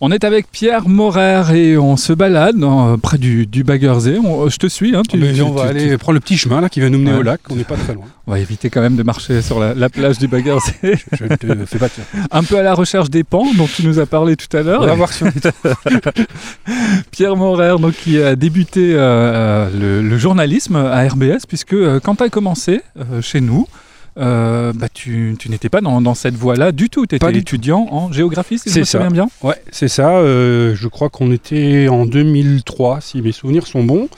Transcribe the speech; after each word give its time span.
On 0.00 0.10
est 0.12 0.24
avec 0.24 0.50
Pierre 0.52 0.88
Morer 0.88 1.42
et 1.54 1.78
on 1.78 1.96
se 1.96 2.12
balade 2.12 2.56
dans- 2.56 2.98
près 2.98 3.16
du, 3.16 3.46
du 3.46 3.64
Baggersee. 3.64 4.18
On- 4.22 4.48
je 4.50 4.58
te 4.58 4.66
suis. 4.66 4.94
Hein, 4.94 5.02
tu- 5.08 5.16
Mais 5.16 5.32
tu- 5.32 5.40
on 5.42 5.52
va 5.52 5.62
tu- 5.62 5.68
aller 5.68 5.96
prendre 5.96 6.14
le 6.14 6.20
petit 6.20 6.36
chemin 6.36 6.60
là 6.60 6.68
qui 6.68 6.80
va 6.80 6.90
nous 6.90 6.98
mener 6.98 7.12
Ouais. 7.14 7.18
au 7.18 7.22
lac. 7.22 7.40
On 7.48 7.56
n'est 7.56 7.64
pas 7.64 7.76
très 7.76 7.94
loin. 7.94 8.04
on 8.26 8.32
va 8.32 8.38
éviter 8.38 8.68
quand 8.68 8.82
même 8.82 8.96
de 8.96 9.02
marcher 9.02 9.40
sur 9.40 9.58
la, 9.58 9.72
la 9.74 9.88
plage 9.88 10.18
du 10.18 10.28
Baggersee. 10.28 10.74
Je 11.12 11.24
ne 11.24 11.36
te 11.36 11.64
fais 11.64 11.78
pas 11.78 11.86
de. 11.86 11.92
Un 12.30 12.42
peu 12.42 12.58
à 12.58 12.62
la 12.62 12.74
recherche 12.74 13.08
des 13.08 13.24
pans 13.24 13.46
dont 13.56 13.66
tu 13.66 13.86
nous 13.86 13.98
as 13.98 14.04
parlé 14.06 14.36
tout 14.36 14.54
à 14.54 14.62
l'heure. 14.62 14.82
On 14.82 14.86
va 14.86 14.94
voir 14.94 15.12
si 15.12 15.22
on 15.24 15.28
est 15.28 15.48
Pierre 17.10 17.36
Morer, 17.36 17.76
donc, 17.80 17.94
qui 17.94 18.20
a 18.22 18.36
débuté 18.36 18.92
euh, 18.94 18.98
euh, 18.98 19.70
le, 20.02 20.08
le 20.08 20.18
journalisme 20.18 20.76
à 20.76 21.06
RBS, 21.08 21.46
puisque 21.48 21.72
euh, 21.72 22.00
quand 22.00 22.16
tu 22.16 22.22
as 22.24 22.28
commencé 22.28 22.82
euh, 22.98 23.22
chez 23.22 23.40
nous, 23.40 23.66
euh, 24.18 24.72
bah, 24.74 24.88
tu, 24.92 25.36
tu 25.38 25.50
n'étais 25.50 25.68
pas 25.68 25.80
dans, 25.80 26.00
dans 26.00 26.14
cette 26.14 26.34
voie-là 26.34 26.72
du 26.72 26.88
tout. 26.88 27.06
Tu 27.06 27.16
étais 27.16 27.24
Pas 27.24 27.32
étudiant 27.32 27.86
en 27.90 28.10
géographie, 28.12 28.58
si 28.58 28.68
je 28.68 28.74
C'est 28.74 28.80
me 28.80 28.84
souviens 28.84 29.10
bien. 29.10 29.28
Ouais, 29.42 29.60
c'est 29.70 29.88
ça. 29.88 30.16
euh, 30.18 30.74
je 30.74 30.88
crois 30.88 31.08
qu'on 31.10 31.30
était 31.32 31.88
en 31.88 32.06
2003, 32.06 33.00
si 33.00 33.20
mes 33.22 33.32
souvenirs 33.32 33.66
sont 33.66 33.84
bons. 33.84 34.08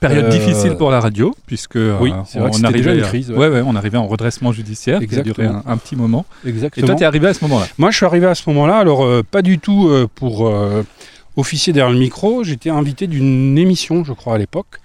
Période 0.00 0.24
Euh, 0.24 0.28
difficile 0.30 0.74
pour 0.76 0.90
la 0.90 0.98
radio, 1.00 1.34
puisque 1.46 1.76
Oui, 1.76 2.10
vrai 2.10 2.18
on 2.20 2.24
c'était 2.52 2.72
déjà 2.72 2.90
arrivait, 2.90 2.94
une 2.96 3.02
crise, 3.02 3.30
ouais. 3.30 3.36
ouais, 3.38 3.48
ouais, 3.48 3.62
on 3.64 3.76
arrivait 3.76 3.98
en 3.98 4.06
redressement 4.08 4.52
judiciaire 4.52 4.98
qui 4.98 5.14
a 5.16 5.22
duré 5.22 5.44
un, 5.44 5.46
Exactement. 5.50 5.72
un 5.72 5.76
petit 5.76 5.96
moment. 5.96 6.26
Et 6.44 6.48
Exactement. 6.48 6.86
toi, 6.88 6.96
tu 6.96 7.02
es 7.02 7.06
arrivé 7.06 7.28
à 7.28 7.34
ce 7.34 7.44
moment-là? 7.44 7.66
Moi, 7.78 7.90
je 7.92 7.96
suis 7.96 8.06
arrivé 8.06 8.26
à 8.26 8.34
ce 8.34 8.42
moment-là. 8.50 8.78
Alors, 8.78 9.06
pas 9.30 9.42
du 9.42 9.58
tout 9.60 9.90
pour 10.16 10.52
officier 11.36 11.72
derrière 11.72 11.92
le 11.92 11.98
micro. 12.00 12.42
J'étais 12.44 12.68
invité 12.70 13.06
d'une 13.06 13.56
émission, 13.56 14.04
je 14.04 14.12
crois, 14.12 14.34
à 14.34 14.38
l'époque. 14.38 14.80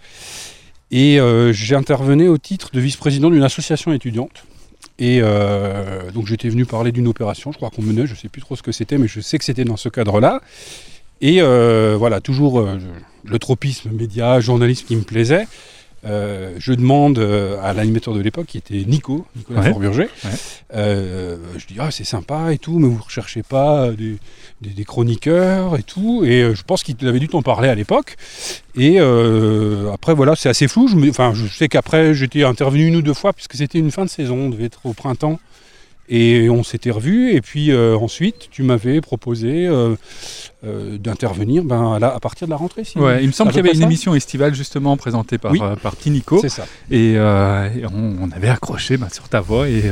Et 0.92 1.20
euh, 1.20 1.52
j'intervenais 1.52 2.28
au 2.28 2.38
titre 2.38 2.70
de 2.74 2.80
vice-président 2.80 3.30
d'une 3.30 3.44
association 3.44 3.92
étudiante. 3.94 4.46
Et 5.00 5.20
euh, 5.22 6.12
donc, 6.12 6.28
j'étais 6.28 6.50
venu 6.50 6.66
parler 6.66 6.92
d'une 6.92 7.08
opération, 7.08 7.52
je 7.52 7.58
crois 7.58 7.70
qu'on 7.70 7.82
menait, 7.82 8.08
je 8.08 8.14
ne 8.14 8.18
sais 8.18 8.30
plus 8.30 8.42
trop 8.42 8.56
ce 8.56 8.64
que 8.64 8.72
c'était, 8.72 8.98
mais 8.98 9.08
je 9.08 9.20
sais 9.20 9.38
que 9.38 9.44
c'était 9.44 9.66
dans 9.66 9.78
ce 9.78 9.90
cadre-là. 9.90 10.42
Et 11.22 11.42
euh, 11.42 11.96
voilà, 11.98 12.22
toujours 12.22 12.68
le 13.24 13.40
tropisme 13.40 13.92
média, 13.92 14.40
journalisme 14.40 14.86
qui 14.88 14.96
me 14.96 15.02
plaisait. 15.02 15.48
Euh, 16.06 16.54
je 16.60 16.74
demande 16.74 17.18
euh, 17.18 17.58
à 17.64 17.74
l'animateur 17.74 18.14
de 18.14 18.22
l'époque, 18.22 18.46
qui 18.46 18.58
était 18.60 18.84
Nico, 18.86 19.26
Nicolas 19.36 19.62
Ouais. 19.62 19.70
Forburger, 19.72 20.10
Ouais. 20.24 20.30
euh, 20.76 21.38
je 21.58 21.66
dis 21.66 21.76
ah 21.80 21.90
c'est 21.92 22.04
sympa 22.04 22.54
et 22.54 22.60
tout, 22.60 22.78
mais 22.80 22.88
vous 22.88 23.02
recherchez 23.04 23.42
pas 23.44 23.90
des, 23.92 24.18
des- 24.62 24.70
des 24.70 24.86
chroniqueurs 24.86 25.76
et 25.78 25.84
tout, 25.84 26.24
et 26.24 26.44
euh, 26.44 26.56
je 26.56 26.64
pense 26.64 26.84
qu'il 26.84 26.96
avait 27.08 27.20
dû 27.20 27.28
t'en 27.28 27.42
parler 27.42 27.68
à 27.68 27.76
l'époque. 27.76 28.16
Et 28.76 29.00
après 29.92 30.14
voilà, 30.14 30.36
c'est 30.36 30.50
assez 30.50 30.68
flou. 30.68 30.88
Je, 30.88 31.10
enfin, 31.10 31.34
je 31.34 31.48
sais 31.48 31.68
qu'après 31.68 32.14
j'étais 32.14 32.44
intervenu 32.44 32.86
une 32.86 32.96
ou 32.98 33.02
deux 33.02 33.16
fois 33.16 33.34
puisque 33.34 33.56
c'était 33.56 33.80
une 33.80 33.90
fin 33.92 34.06
de 34.06 34.10
saison, 34.10 34.36
on 34.38 34.50
devait 34.50 34.66
être 34.66 34.86
au 34.86 34.94
printemps. 34.94 35.40
Et 36.10 36.50
on 36.50 36.64
s'était 36.64 36.92
revus, 36.92 37.34
et 37.34 37.42
puis 37.42 37.76
ensuite, 37.76 38.48
tu 38.50 38.64
m'avais 38.64 39.02
proposé 39.02 39.68
euh, 40.68 40.98
d'intervenir 40.98 41.64
ben, 41.64 41.94
à, 41.94 42.00
la- 42.00 42.14
à 42.16 42.20
partir 42.20 42.48
de 42.48 42.52
la 42.52 42.58
rentrée. 42.58 42.84
si- 42.84 42.98
Ouais, 43.00 43.24
il 43.24 43.28
me 43.28 43.32
semble 43.32 43.52
qu'il 43.52 43.64
y 43.66 43.68
avait 43.68 43.76
une 43.78 43.84
émission 43.84 44.14
estivale 44.16 44.54
justement 44.54 44.98
présentée 44.98 45.38
par, 45.38 45.52
Oui. 45.52 45.60
euh, 45.62 45.76
par 45.76 45.96
Tinico. 45.96 46.40
C'est 46.42 46.50
ça. 46.50 46.66
Et, 46.92 47.14
euh, 47.18 47.70
et 47.76 47.86
on, 47.86 48.16
on 48.24 48.32
avait 48.32 48.50
accroché 48.50 48.98
bah, 48.98 49.08
sur 49.12 49.30
ta 49.30 49.40
voix 49.42 49.68
et 49.70 49.84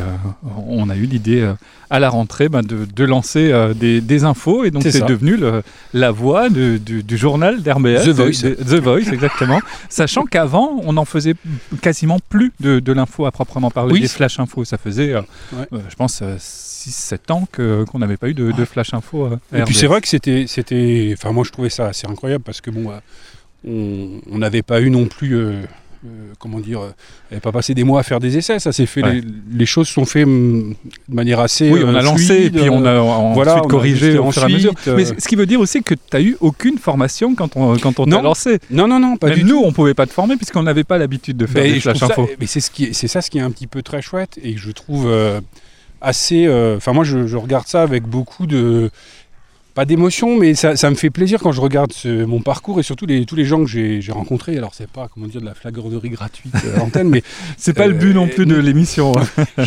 on 0.67 0.89
a 0.89 0.95
eu 0.95 1.05
l'idée 1.05 1.49
à 1.89 1.99
la 1.99 2.09
rentrée 2.09 2.49
bah, 2.49 2.61
de, 2.61 2.85
de 2.85 3.03
lancer 3.03 3.53
des, 3.75 4.01
des 4.01 4.23
infos. 4.23 4.63
Et 4.65 4.71
donc 4.71 4.83
C'est 4.83 5.05
devenu 5.05 5.37
le- 5.37 5.61
la 5.93 6.11
voix 6.11 6.49
du, 6.49 6.79
du 6.79 7.17
journal 7.17 7.61
d'RBS. 7.61 8.03
The 8.05 8.09
Voice. 8.09 8.41
de- 8.43 8.55
The 8.55 8.81
Voice, 8.83 9.11
exactement. 9.13 9.59
Sachant 9.89 10.23
qu'avant, 10.23 10.81
on 10.83 10.97
en 10.97 11.05
faisait 11.05 11.35
quasiment 11.81 12.19
plus 12.29 12.51
de, 12.59 12.79
de 12.79 12.91
l'info 12.93 13.25
à 13.25 13.31
proprement 13.31 13.71
parler, 13.71 13.93
Oui. 13.93 14.01
des 14.01 14.07
flash 14.07 14.39
infos. 14.39 14.65
Ça 14.65 14.77
faisait, 14.77 15.15
Ouais. 15.15 15.67
je 15.89 15.95
pense, 15.95 16.21
6-7 16.39 17.31
ans 17.31 17.47
que- 17.51 17.83
qu'on 17.85 17.99
n'avait 17.99 18.17
pas 18.17 18.29
eu 18.29 18.33
de, 18.33 18.51
de 18.51 18.65
flash 18.65 18.93
info. 18.93 19.29
Et 19.55 19.61
puis 19.63 19.73
c'est 19.75 19.87
vrai 19.87 20.01
que 20.01 20.07
c'était, 20.07 20.45
c'était, 20.67 21.13
enfin 21.17 21.31
moi 21.31 21.43
je 21.45 21.51
trouvais 21.51 21.69
ça 21.69 21.87
assez 21.87 22.07
incroyable 22.07 22.43
parce 22.43 22.61
que 22.61 22.71
bon, 22.71 22.91
euh, 22.91 24.19
on 24.31 24.37
n'avait 24.37 24.61
pas 24.61 24.81
eu 24.81 24.89
non 24.89 25.05
plus, 25.05 25.35
euh, 25.35 25.61
euh, 26.05 26.07
comment 26.37 26.59
dire, 26.59 26.81
euh, 26.81 26.89
on 26.89 27.33
n'avait 27.33 27.41
pas 27.41 27.51
passé 27.51 27.73
des 27.73 27.83
mois 27.83 27.99
à 27.99 28.03
faire 28.03 28.19
des 28.19 28.37
essais. 28.37 28.59
Ça 28.59 28.71
s'est 28.71 28.85
fait, 28.85 29.03
Ouais. 29.03 29.13
les, 29.13 29.23
les 29.57 29.65
choses 29.65 29.87
sont 29.87 30.05
faites 30.05 30.25
hum, 30.25 30.75
de 31.09 31.15
manière 31.15 31.39
assez. 31.39 31.71
Oui, 31.71 31.81
on 31.83 31.95
a 31.95 32.01
lancé 32.03 32.45
et 32.45 32.49
puis 32.51 32.69
on 32.69 32.85
a 32.85 32.99
ensuite 32.99 33.33
voilà, 33.35 33.57
on 33.63 33.65
a 33.65 33.67
corrigé 33.67 34.17
au 34.19 34.31
fur 34.31 34.43
et 34.43 34.45
à 34.45 34.49
mesure. 34.49 34.73
Mais 34.95 35.05
ce 35.05 35.27
qui 35.27 35.35
veut 35.35 35.47
dire 35.47 35.59
aussi 35.59 35.81
que 35.81 35.95
tu 35.95 36.01
n'as 36.13 36.21
eu 36.21 36.37
aucune 36.41 36.77
formation 36.77 37.33
quand 37.33 37.55
on, 37.57 37.75
quand 37.77 37.99
on 37.99 38.05
t'a 38.05 38.21
lancé. 38.21 38.59
Non, 38.69 38.87
non, 38.87 38.99
non, 38.99 39.17
pas 39.17 39.29
Même 39.29 39.37
du 39.39 39.43
nous, 39.45 39.61
tout. 39.61 39.65
on 39.65 39.71
pouvait 39.71 39.95
pas 39.95 40.05
te 40.05 40.13
former 40.13 40.35
puisqu'on 40.35 40.63
n'avait 40.63 40.83
pas 40.83 40.97
l'habitude 40.99 41.37
de 41.37 41.47
faire 41.47 41.63
Ben, 41.63 41.73
des 41.73 41.79
flash 41.79 41.97
trouve 41.97 42.07
ça- 42.09 42.13
infos. 42.21 42.29
mais 42.39 42.45
c'est 42.45 42.61
ce 42.61 42.69
qui, 42.69 42.85
est- 42.85 42.93
c'est 42.93 43.07
ça 43.07 43.21
ce 43.21 43.31
qui 43.31 43.39
est 43.39 43.41
un 43.41 43.51
petit 43.51 43.67
peu 43.67 43.81
très 43.81 44.01
chouette 44.03 44.37
et 44.43 44.53
que 44.53 44.59
je 44.59 44.69
trouve 44.71 45.07
euh, 45.07 45.41
assez. 46.01 46.45
euh, 46.45 46.77
Enfin 46.77 46.93
moi 46.93 47.03
je, 47.03 47.25
je 47.25 47.35
regarde 47.37 47.65
ça 47.67 47.81
avec 47.81 48.03
beaucoup 48.03 48.45
de 48.45 48.91
pas 49.75 49.85
d'émotion, 49.85 50.37
mais 50.37 50.55
ça, 50.55 50.75
ça 50.75 50.89
me 50.89 50.95
fait 50.95 51.09
plaisir 51.11 51.39
quand 51.41 51.51
je 51.51 51.59
regarde 51.61 51.91
ce- 51.93 52.23
mon 52.25 52.39
parcours 52.41 52.79
et 52.79 52.83
surtout 52.83 53.05
les, 53.05 53.25
tous 53.25 53.35
les 53.35 53.45
gens 53.45 53.59
que 53.63 53.69
j'ai 53.69 54.01
rencontrés. 54.11 54.57
Alors 54.57 54.73
c'est 54.73 54.89
pas 54.89 55.07
comment 55.13 55.27
dire 55.27 55.41
de 55.41 55.45
la 55.45 55.53
flagornerie 55.53 56.09
gratuite 56.09 56.55
euh, 56.65 56.75
à 56.75 56.79
l'antenne, 56.79 57.09
mais 57.09 57.21
C'est 57.57 57.73
pas 57.73 57.85
le 57.87 57.93
but 57.93 58.13
non 58.13 58.27
plus 58.27 58.45
de 58.45 58.55
euh, 58.55 58.61
l'émission. 58.61 59.11
hein. 59.17 59.25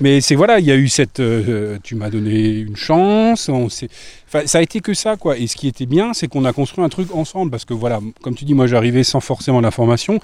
Mais 0.00 0.20
c'est 0.20 0.34
voilà, 0.34 0.58
il 0.58 0.66
y 0.66 0.72
a 0.72 0.76
eu 0.76 0.88
cette. 0.88 1.20
euh, 1.20 1.78
tu 1.82 1.94
m'as 1.94 2.10
donné 2.10 2.58
une 2.58 2.76
chance. 2.76 3.48
On 3.48 3.68
ça 3.68 4.58
a 4.58 4.62
été 4.62 4.80
que 4.80 4.94
ça, 4.94 5.16
quoi. 5.16 5.36
Et 5.38 5.46
ce 5.46 5.56
qui 5.56 5.68
était 5.68 5.86
bien, 5.86 6.14
c'est 6.14 6.26
qu'on 6.26 6.44
a 6.44 6.52
construit 6.52 6.82
un 6.84 6.88
truc 6.88 7.14
ensemble. 7.14 7.50
Parce 7.50 7.64
que 7.64 7.74
voilà, 7.74 8.00
comme 8.22 8.34
tu 8.34 8.44
dis, 8.44 8.54
moi 8.54 8.66
j'arrivais 8.66 9.04
sans 9.04 9.20
forcément 9.20 9.60
la 9.60 9.70
formation. 9.70 10.20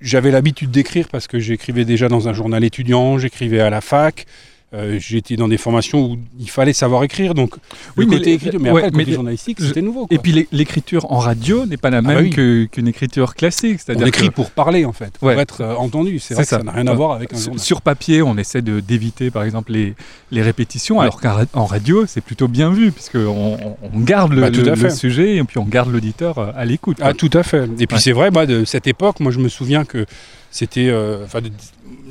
J'avais 0.00 0.30
l'habitude 0.32 0.70
d'écrire 0.70 1.06
parce 1.08 1.26
que 1.28 1.38
j'écrivais 1.38 1.84
déjà 1.84 2.08
dans 2.08 2.28
un 2.28 2.32
journal 2.32 2.64
étudiant, 2.64 3.18
j'écrivais 3.18 3.60
à 3.60 3.70
la 3.70 3.80
fac. 3.80 4.26
Euh, 4.74 4.98
J'étais 4.98 5.36
dans 5.36 5.48
des 5.48 5.58
formations 5.58 6.04
où 6.12 6.18
il 6.40 6.48
fallait 6.50 6.72
savoir 6.72 7.04
écrire, 7.04 7.34
donc 7.34 7.54
Oui, 7.96 8.04
le 8.04 8.10
mais 8.10 8.16
côté 8.18 8.30
les- 8.30 8.36
écriture, 8.36 8.60
mais 8.60 8.70
ouais, 8.70 8.80
après 8.84 8.90
le 8.92 9.04
côté 9.04 9.12
journalistique, 9.12 9.58
c'était 9.60 9.82
nouveau. 9.82 10.06
Quoi. 10.06 10.14
Et 10.16 10.18
puis 10.18 10.32
l'é- 10.32 10.48
l'écriture 10.52 11.10
en 11.12 11.18
radio 11.18 11.66
n'est 11.66 11.76
pas 11.76 11.90
la 11.90 11.98
Ah 11.98 12.02
même 12.02 12.30
bah 12.30 12.30
oui. 12.36 12.68
qu'une 12.70 12.88
écriture 12.88 13.34
classique. 13.34 13.80
on 13.88 14.06
écrit 14.06 14.28
que 14.28 14.32
pour 14.34 14.50
parler 14.50 14.84
en 14.84 14.92
fait, 14.92 15.12
pour 15.18 15.28
Ouais. 15.28 15.38
être 15.38 15.60
euh, 15.60 15.74
entendu. 15.76 16.18
C'est 16.18 16.34
vrai 16.34 16.44
que 16.44 16.48
ça. 16.48 16.58
ça 16.58 16.62
n'a 16.64 16.72
rien 16.72 16.86
à 16.86 16.94
voir 16.94 17.12
avec 17.12 17.32
un 17.32 17.36
sur, 17.36 17.44
journal. 17.46 17.60
sur 17.60 17.80
papier, 17.82 18.22
on 18.22 18.36
essaie 18.38 18.62
d'éviter 18.62 19.30
par 19.30 19.42
exemple 19.44 19.72
les, 19.72 19.94
les 20.30 20.42
répétitions, 20.42 20.96
Ouais. 20.98 21.02
alors 21.02 21.20
qu'en 21.20 21.64
radio, 21.66 22.06
c'est 22.06 22.20
plutôt 22.22 22.48
bien 22.48 22.70
vu 22.70 22.92
puisqu'on 22.92 23.56
on, 23.94 24.00
garde 24.00 24.32
le, 24.32 24.40
Bah, 24.42 24.50
le- 24.50 24.74
le 24.74 24.90
sujet 24.90 25.36
et 25.36 25.44
puis 25.44 25.58
on 25.58 25.64
garde 25.64 25.90
l'auditeur 25.92 26.38
euh, 26.38 26.50
à 26.56 26.64
l'écoute. 26.64 26.98
Ah, 27.00 27.12
tout 27.14 27.30
à 27.34 27.42
fait. 27.42 27.68
Et 27.78 27.86
puis 27.86 28.00
c'est 28.00 28.12
vrai, 28.12 28.30
bah, 28.30 28.46
de 28.46 28.64
cette 28.64 28.86
époque, 28.86 29.20
moi 29.20 29.32
je 29.32 29.38
me 29.38 29.48
souviens 29.48 29.84
que 29.84 30.06
c'était. 30.52 30.88
euh, 30.88 31.24
enfin, 31.24 31.40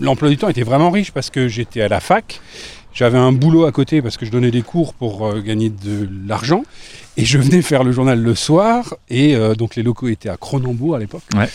L'emploi 0.01 0.29
du 0.29 0.37
temps 0.37 0.49
était 0.49 0.63
vraiment 0.63 0.89
riche 0.91 1.11
parce 1.11 1.29
que 1.29 1.47
j'étais 1.47 1.81
à 1.81 1.87
la 1.87 1.99
fac, 1.99 2.39
j'avais 2.93 3.17
un 3.17 3.31
boulot 3.31 3.65
à 3.65 3.71
côté 3.71 4.01
parce 4.01 4.17
que 4.17 4.25
je 4.25 4.31
donnais 4.31 4.51
des 4.51 4.61
cours 4.63 4.93
pour 4.93 5.25
euh, 5.27 5.41
gagner 5.41 5.69
de 5.69 6.07
l'argent, 6.27 6.63
et 7.17 7.23
je 7.25 7.37
venais 7.37 7.61
faire 7.61 7.83
le 7.83 7.91
journal 7.91 8.19
le 8.21 8.35
soir, 8.35 8.95
et 9.09 9.35
euh, 9.35 9.53
donc 9.55 9.75
les 9.75 9.83
locaux 9.83 10.07
étaient 10.07 10.29
à 10.29 10.37
Cronenbourg 10.37 10.95
à 10.95 10.99
l'époque. 10.99 11.21
Ouais. 11.35 11.47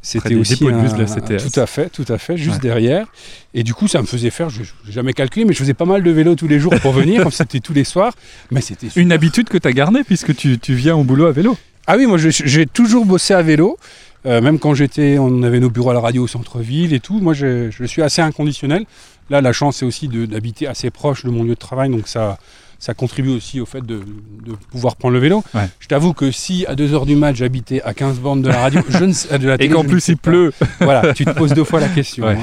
C'était 0.00 0.34
aussi 0.34 0.54
un- 0.66 0.82
de 0.82 0.98
la 0.98 1.06
CTS. 1.06 1.50
Tout 1.52 1.60
à 1.60 1.66
fait, 1.66 1.88
tout 1.90 2.04
à 2.08 2.18
fait, 2.18 2.36
juste 2.36 2.56
Ouais. 2.56 2.62
derrière. 2.62 3.06
Et 3.54 3.62
du 3.62 3.72
coup, 3.74 3.86
ça 3.86 4.00
me 4.00 4.06
faisait 4.06 4.30
faire, 4.30 4.48
je 4.50 4.62
n'ai 4.62 4.66
jamais 4.92 5.12
calculé, 5.12 5.44
mais 5.44 5.52
je 5.52 5.58
faisais 5.58 5.74
pas 5.74 5.84
mal 5.84 6.02
de 6.02 6.10
vélo 6.10 6.34
tous 6.34 6.48
les 6.48 6.58
jours 6.58 6.74
pour 6.80 6.92
venir, 6.92 7.26
c'était 7.32 7.60
tous 7.60 7.72
les 7.74 7.84
soirs, 7.84 8.12
mais 8.50 8.60
c'était. 8.60 8.88
Une 8.96 9.12
habitude 9.12 9.48
que 9.48 9.58
tu 9.58 9.68
as 9.68 9.72
gardée 9.72 10.02
puisque 10.02 10.34
tu, 10.34 10.58
tu 10.58 10.74
viens 10.74 10.96
au 10.96 11.04
boulot 11.04 11.26
à 11.26 11.32
vélo. 11.32 11.56
Ah 11.86 11.96
oui, 11.96 12.06
moi 12.06 12.16
j'ai 12.18 12.66
toujours 12.66 13.04
bossé 13.04 13.34
à 13.34 13.42
vélo. 13.42 13.76
Euh, 14.24 14.40
même 14.40 14.58
quand 14.58 14.74
j'étais, 14.74 15.18
on 15.18 15.42
avait 15.42 15.60
nos 15.60 15.70
bureaux 15.70 15.90
à 15.90 15.94
la 15.94 16.00
radio 16.00 16.24
au 16.24 16.28
centre-ville 16.28 16.92
et 16.92 17.00
tout. 17.00 17.18
Moi, 17.20 17.34
je, 17.34 17.70
je 17.70 17.84
suis 17.84 18.02
assez 18.02 18.22
inconditionnel. 18.22 18.84
Là, 19.30 19.40
la 19.40 19.52
chance, 19.52 19.78
c'est 19.78 19.86
aussi 19.86 20.08
d'habiter 20.08 20.66
assez 20.66 20.90
proche 20.90 21.24
de 21.24 21.30
mon 21.30 21.42
lieu 21.42 21.54
de 21.54 21.54
travail, 21.54 21.90
donc 21.90 22.08
ça, 22.08 22.38
ça 22.82 22.94
contribue 22.94 23.28
aussi 23.30 23.60
au 23.60 23.64
fait 23.66 23.80
de, 23.86 24.00
de 24.44 24.52
pouvoir 24.72 24.96
prendre 24.96 25.14
le 25.14 25.20
vélo. 25.20 25.44
Ouais. 25.54 25.68
Je 25.78 25.86
t'avoue 25.86 26.14
que 26.14 26.32
si 26.32 26.66
à 26.66 26.74
2h 26.74 27.06
du 27.06 27.14
match, 27.14 27.36
j'habitais 27.36 27.80
à 27.82 27.94
15 27.94 28.18
bandes 28.18 28.42
de 28.42 28.48
la 28.48 28.58
radio, 28.58 28.80
je 28.88 29.04
ne 29.04 29.12
sais, 29.12 29.38
de 29.38 29.46
la 29.46 29.54
Et 29.54 29.58
télé, 29.58 29.70
qu'en 29.70 29.82
je 29.82 29.86
ne 29.86 29.92
plus 29.92 30.08
il 30.08 30.16
pleut. 30.16 30.52
Voilà, 30.80 31.14
tu 31.14 31.24
te 31.24 31.30
poses 31.30 31.52
deux 31.54 31.62
fois 31.62 31.78
la 31.78 31.86
question. 31.88 32.26
Ouais. 32.26 32.36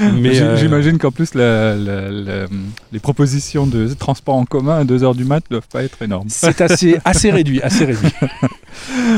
hein. 0.00 0.12
Mais 0.20 0.38
euh, 0.38 0.56
J'imagine 0.58 0.98
qu'en 0.98 1.10
plus 1.10 1.32
la- 1.34 1.74
la- 1.76 2.10
la- 2.10 2.46
les 2.92 2.98
propositions 2.98 3.66
de 3.66 3.88
transport 3.94 4.34
en 4.34 4.44
commun 4.44 4.80
à 4.80 4.84
2h 4.84 5.16
du 5.16 5.24
mat 5.24 5.42
ne 5.50 5.56
doivent 5.56 5.68
pas 5.72 5.82
être 5.82 6.02
énormes. 6.02 6.26
c'est 6.28 6.60
assez, 6.60 6.98
assez 7.06 7.30
réduit, 7.30 7.62
assez 7.62 7.86
réduit. 7.86 8.10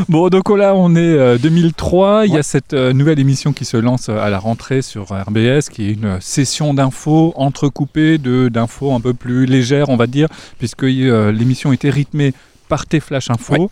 Bon, 0.09 0.29
donc 0.29 0.49
là, 0.51 0.75
on 0.75 0.95
est 0.97 0.99
euh, 0.99 1.39
2003. 1.39 2.27
Il 2.27 2.33
y 2.35 2.39
a 2.39 2.43
cette 2.43 2.73
euh, 2.73 2.93
nouvelle 2.93 3.19
émission 3.19 3.53
qui 3.53 3.65
se 3.65 3.77
lance 3.77 4.09
euh, 4.09 4.19
à 4.19 4.31
la 4.31 4.39
rentrée 4.39 4.81
sur 4.83 5.05
RBS, 5.09 5.69
qui 5.71 5.89
est 5.89 5.93
une 5.93 6.19
session 6.21 6.73
d'infos 6.75 7.33
entrecoupée 7.37 8.19
d'infos 8.19 8.95
un 8.95 9.01
peu 9.01 9.13
plus 9.15 9.45
légères, 9.47 9.89
on 9.91 9.97
va 9.97 10.07
dire, 10.07 10.29
puisque 10.59 10.85
euh, 10.85 11.33
l'émission 11.33 11.73
était 11.73 11.91
rythmée 11.91 12.33
par 12.69 12.87
tes 12.87 13.01
flash 13.01 13.31
infos. 13.31 13.55
Ouais. 13.55 13.69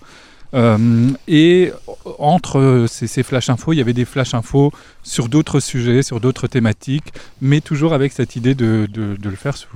Euh, 0.52 1.08
et 1.28 1.70
entre 2.18 2.86
ces, 2.88 3.06
ces 3.06 3.22
flash 3.22 3.50
infos, 3.50 3.72
il 3.72 3.76
y 3.76 3.80
avait 3.80 3.92
des 3.92 4.04
flash 4.04 4.34
infos 4.34 4.72
sur 5.04 5.28
d'autres 5.28 5.60
sujets, 5.60 6.02
sur 6.02 6.18
d'autres 6.18 6.48
thématiques, 6.48 7.12
mais 7.40 7.60
toujours 7.60 7.94
avec 7.94 8.12
cette 8.12 8.34
idée 8.34 8.56
de, 8.56 8.88
de- 8.92 9.14
de 9.16 9.28
le 9.28 9.36
faire 9.36 9.56
sous 9.56 9.68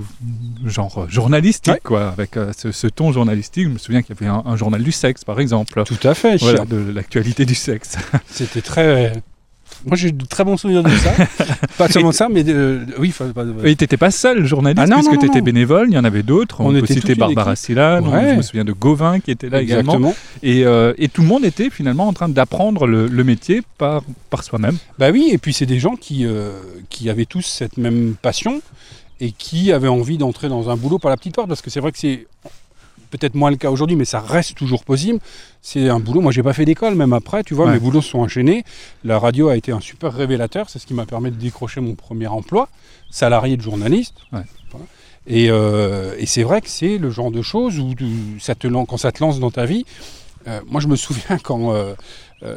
genre 0.67 1.06
journalistique, 1.09 1.75
Ouais. 1.75 1.81
quoi, 1.85 2.09
avec 2.09 2.37
euh, 2.37 2.51
ce, 2.59 2.73
ce 2.73 2.89
ton 2.89 3.12
journalistique. 3.12 3.65
Je 3.69 3.73
me 3.73 3.79
souviens 3.79 4.03
qu'il 4.03 4.17
y 4.17 4.19
avait 4.19 4.29
un, 4.31 4.43
un 4.45 4.56
journal 4.56 4.83
du 4.83 4.91
sexe, 4.91 5.23
par 5.25 5.39
exemple. 5.39 5.81
Tout 5.87 6.09
à 6.09 6.15
fait. 6.15 6.39
Voilà, 6.41 6.65
de 6.65 6.91
l'actualité 6.93 7.45
du 7.47 7.55
sexe. 7.55 7.97
C'était 8.27 8.61
très, 8.62 9.12
Moi, 9.86 9.96
j'ai 9.96 10.12
de 10.12 10.25
très 10.25 10.44
bons 10.44 10.56
souvenirs 10.56 10.82
de 10.82 10.88
ça. 10.90 11.10
pas 11.78 11.88
seulement 11.88 12.12
ça, 12.12 12.28
mais 12.31 12.42
de- 12.44 12.81
oui. 12.98 13.08
enfin, 13.10 13.28
pas- 13.32 13.44
Et 13.64 13.76
t'étais 13.76 13.96
pas 13.96 14.10
seul 14.10 14.44
journaliste, 14.46 14.81
Ah 14.82 14.86
non, 14.86 14.96
puisque 14.96 15.12
non, 15.12 15.19
tu 15.19 15.26
étais 15.26 15.38
non. 15.40 15.44
bénévole, 15.44 15.86
il 15.90 15.94
y 15.94 15.98
en 15.98 16.04
avait 16.04 16.22
d'autres. 16.22 16.60
On, 16.60 16.75
On 16.75 16.81
peut 16.81 16.86
citer 16.86 17.14
Barbara. 17.14 17.54
Silla, 17.56 18.00
Ouais. 18.00 18.31
je 18.32 18.36
me 18.36 18.42
souviens 18.42 18.64
de 18.64 18.72
Gauvin 18.72 19.20
qui 19.20 19.31
était 19.31 19.48
là 19.48 19.60
également. 19.62 19.94
Exactement. 19.96 20.14
Et, 20.42 20.64
euh, 20.64 20.94
et 20.98 21.08
tout 21.08 21.22
le 21.22 21.28
monde 21.28 21.44
était 21.44 21.70
finalement 21.70 22.08
en 22.08 22.12
train 22.12 22.28
d'apprendre 22.28 22.86
le, 22.86 23.06
le 23.06 23.25
métier 23.25 23.62
par, 23.78 24.02
par 24.31 24.42
soi-même. 24.44 24.76
Bah 24.98 25.10
oui, 25.10 25.28
et 25.32 25.38
puis 25.38 25.52
c'est 25.52 25.66
des 25.66 25.78
gens 25.78 25.96
qui, 25.96 26.25
euh, 26.26 26.52
qui 26.90 27.10
avaient 27.10 27.26
tous 27.26 27.42
cette 27.42 27.76
même 27.76 28.14
passion 28.20 28.62
et 29.20 29.31
qui 29.32 29.70
avaient 29.72 29.88
envie 29.88 30.19
d'entrer 30.19 30.48
dans 30.48 30.70
un 30.70 30.76
boulot 30.76 30.98
par 30.98 31.10
la 31.10 31.16
petite 31.16 31.34
porte, 31.34 31.48
parce 31.48 31.62
que 31.62 31.70
c'est 31.70 31.81
vrai 31.81 31.92
que 31.92 31.98
c'est 31.98 32.26
peut-être 33.19 33.34
moins 33.34 33.50
le 33.50 33.56
cas 33.56 33.70
aujourd'hui, 33.70 33.96
mais 33.96 34.05
ça 34.05 34.20
reste 34.20 34.55
toujours 34.56 34.84
possible. 34.84 35.19
C'est 35.62 35.88
un 35.88 36.00
boulot, 36.00 36.20
moi 36.20 36.32
j'ai 36.32 36.43
pas 36.43 36.52
fait 36.52 36.64
d'école 36.64 36.94
même 36.94 37.12
après, 37.12 37.43
tu 37.44 37.55
vois, 37.55 37.66
Ouais. 37.66 37.72
mes 37.75 37.78
boulots 37.78 38.02
se 38.02 38.11
sont 38.11 38.19
enchaînés. 38.19 38.64
La 39.05 39.19
radio 39.19 39.49
a 39.49 39.56
été 39.56 39.72
un 39.72 39.81
super 39.81 40.12
révélateur, 40.12 40.69
c'est 40.70 40.78
ce 40.78 40.87
qui 40.87 40.94
m'a 40.94 41.06
permis 41.06 41.31
de 41.31 41.37
décrocher 41.37 41.81
mon 41.81 41.94
premier 41.94 42.26
emploi, 42.26 42.69
salarié 43.11 43.56
de 43.56 43.62
journaliste. 43.62 44.14
Ouais. 44.32 44.40
Voilà. 44.70 44.87
Et, 45.26 45.49
euh, 45.50 46.14
et 46.19 46.26
c'est 46.26 46.43
vrai 46.43 46.61
que 46.61 46.69
c'est 46.69 46.99
le 46.99 47.11
genre 47.11 47.31
de 47.31 47.40
choses 47.40 47.78
où 47.78 47.94
tu- 47.94 48.38
ça 48.40 48.55
te, 48.55 48.66
quand 48.84 48.96
ça 48.99 49.11
te 49.12 49.22
lance 49.22 49.40
dans 49.40 49.50
ta 49.50 49.64
vie, 49.64 49.87
euh, 50.49 50.61
moi 50.70 50.81
je 50.81 50.88
me 50.88 50.96
souviens 50.96 51.38
quand... 51.43 51.75
euh, 51.75 51.94
euh, 52.43 52.56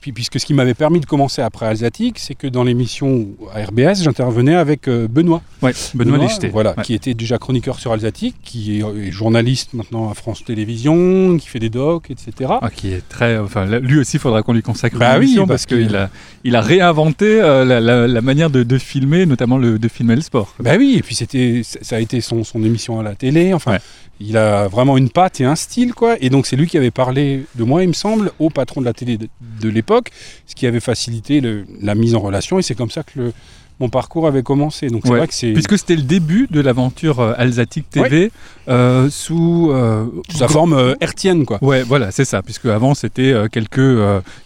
puis, 0.00 0.12
puisque 0.12 0.38
ce 0.38 0.46
qui 0.46 0.54
m'avait 0.54 0.74
permis 0.74 1.00
de 1.00 1.06
commencer 1.06 1.42
après 1.42 1.66
Alsatique, 1.66 2.20
c'est 2.20 2.36
que 2.36 2.46
dans 2.46 2.62
l'émission 2.62 3.30
à 3.52 3.64
RBS, 3.64 4.02
j'intervenais 4.02 4.54
avec 4.54 4.88
Benoît. 4.88 5.42
Ouais, 5.60 5.72
Benoît 5.94 6.18
Licheté. 6.18 6.48
Voilà, 6.50 6.74
Ouais. 6.76 6.84
qui 6.84 6.94
était 6.94 7.14
déjà 7.14 7.38
chroniqueur 7.38 7.80
sur 7.80 7.90
Alsatique, 7.92 8.36
qui 8.44 8.78
est, 8.78 9.10
journaliste 9.10 9.74
maintenant 9.74 10.08
à 10.08 10.14
France 10.14 10.44
Télévisions, 10.44 11.36
qui 11.38 11.48
fait 11.48 11.58
des 11.58 11.70
docs, 11.70 12.12
etc. 12.12 12.52
Ah, 12.62 12.70
qui 12.70 12.92
est 12.92 13.08
très. 13.08 13.36
Enfin, 13.38 13.64
lui 13.80 13.98
aussi, 13.98 14.18
il 14.18 14.20
faudra 14.20 14.42
qu'on 14.42 14.52
lui 14.52 14.62
consacre 14.62 14.98
Bah 14.98 15.14
une 15.14 15.18
oui, 15.20 15.24
émission 15.26 15.46
parce 15.48 15.66
qu'il 15.66 15.96
a, 15.96 16.10
il 16.44 16.54
a 16.54 16.60
réinventé 16.60 17.38
la, 17.40 17.64
la- 17.80 18.06
la 18.06 18.20
manière 18.20 18.50
de, 18.50 18.62
de 18.62 18.78
filmer, 18.78 19.26
notamment 19.26 19.58
le, 19.58 19.80
de 19.80 19.88
filmer 19.88 20.14
le 20.14 20.22
sport. 20.22 20.54
Bah 20.60 20.74
oui, 20.78 20.94
et 20.98 21.02
puis 21.02 21.16
c'était, 21.16 21.62
ça 21.64 21.96
a 21.96 21.98
été 22.00 22.20
son, 22.20 22.44
son 22.44 22.62
émission 22.62 23.00
à 23.00 23.02
la 23.02 23.16
télé. 23.16 23.52
Enfin, 23.52 23.72
Ouais. 23.72 23.80
Il 24.20 24.36
a 24.36 24.68
vraiment 24.68 24.96
une 24.96 25.10
patte 25.10 25.40
et 25.40 25.44
un 25.44 25.56
style, 25.56 25.94
quoi. 25.94 26.16
Et 26.20 26.30
donc 26.30 26.46
c'est 26.46 26.56
lui 26.56 26.66
qui 26.66 26.76
avait 26.76 26.90
parlé 26.90 27.44
de 27.54 27.64
moi, 27.64 27.82
il 27.82 27.88
me 27.88 27.92
semble, 27.94 28.32
au 28.38 28.50
patron 28.50 28.80
de 28.80 28.86
la 28.86 28.92
télé 28.92 29.18
de, 29.18 29.68
l'époque, 29.68 30.10
ce 30.46 30.54
qui 30.54 30.66
avait 30.66 30.80
facilité 30.80 31.40
la 31.80 31.94
mise 31.94 32.14
en 32.14 32.20
relation. 32.20 32.58
Et 32.58 32.62
c'est 32.62 32.74
comme 32.74 32.90
ça 32.90 33.02
que 33.02 33.18
le- 33.18 33.32
mon 33.80 33.88
parcours 33.88 34.26
avait 34.26 34.42
commencé. 34.42 34.88
Donc 34.88 35.04
Ouais. 35.04 35.18
vrai 35.18 35.28
que 35.28 35.52
Puisque 35.52 35.78
c'était 35.78 35.96
le 35.96 36.02
début 36.02 36.46
de 36.50 36.60
l'aventure 36.60 37.20
euh, 37.20 37.32
Alsatique 37.36 37.90
TV 37.90 38.30
euh, 38.68 39.10
sous. 39.10 39.70
euh, 39.72 40.06
sous 40.30 40.38
sa 40.38 40.48
forme 40.48 40.94
hertzienne, 41.00 41.44
quoi. 41.44 41.58
Ouais, 41.62 41.82
voilà, 41.82 42.10
c'est 42.10 42.24
ça. 42.24 42.42
Puisque 42.42 42.66
avant 42.66 42.94
c'était 42.94 43.34
quelques 43.50 43.98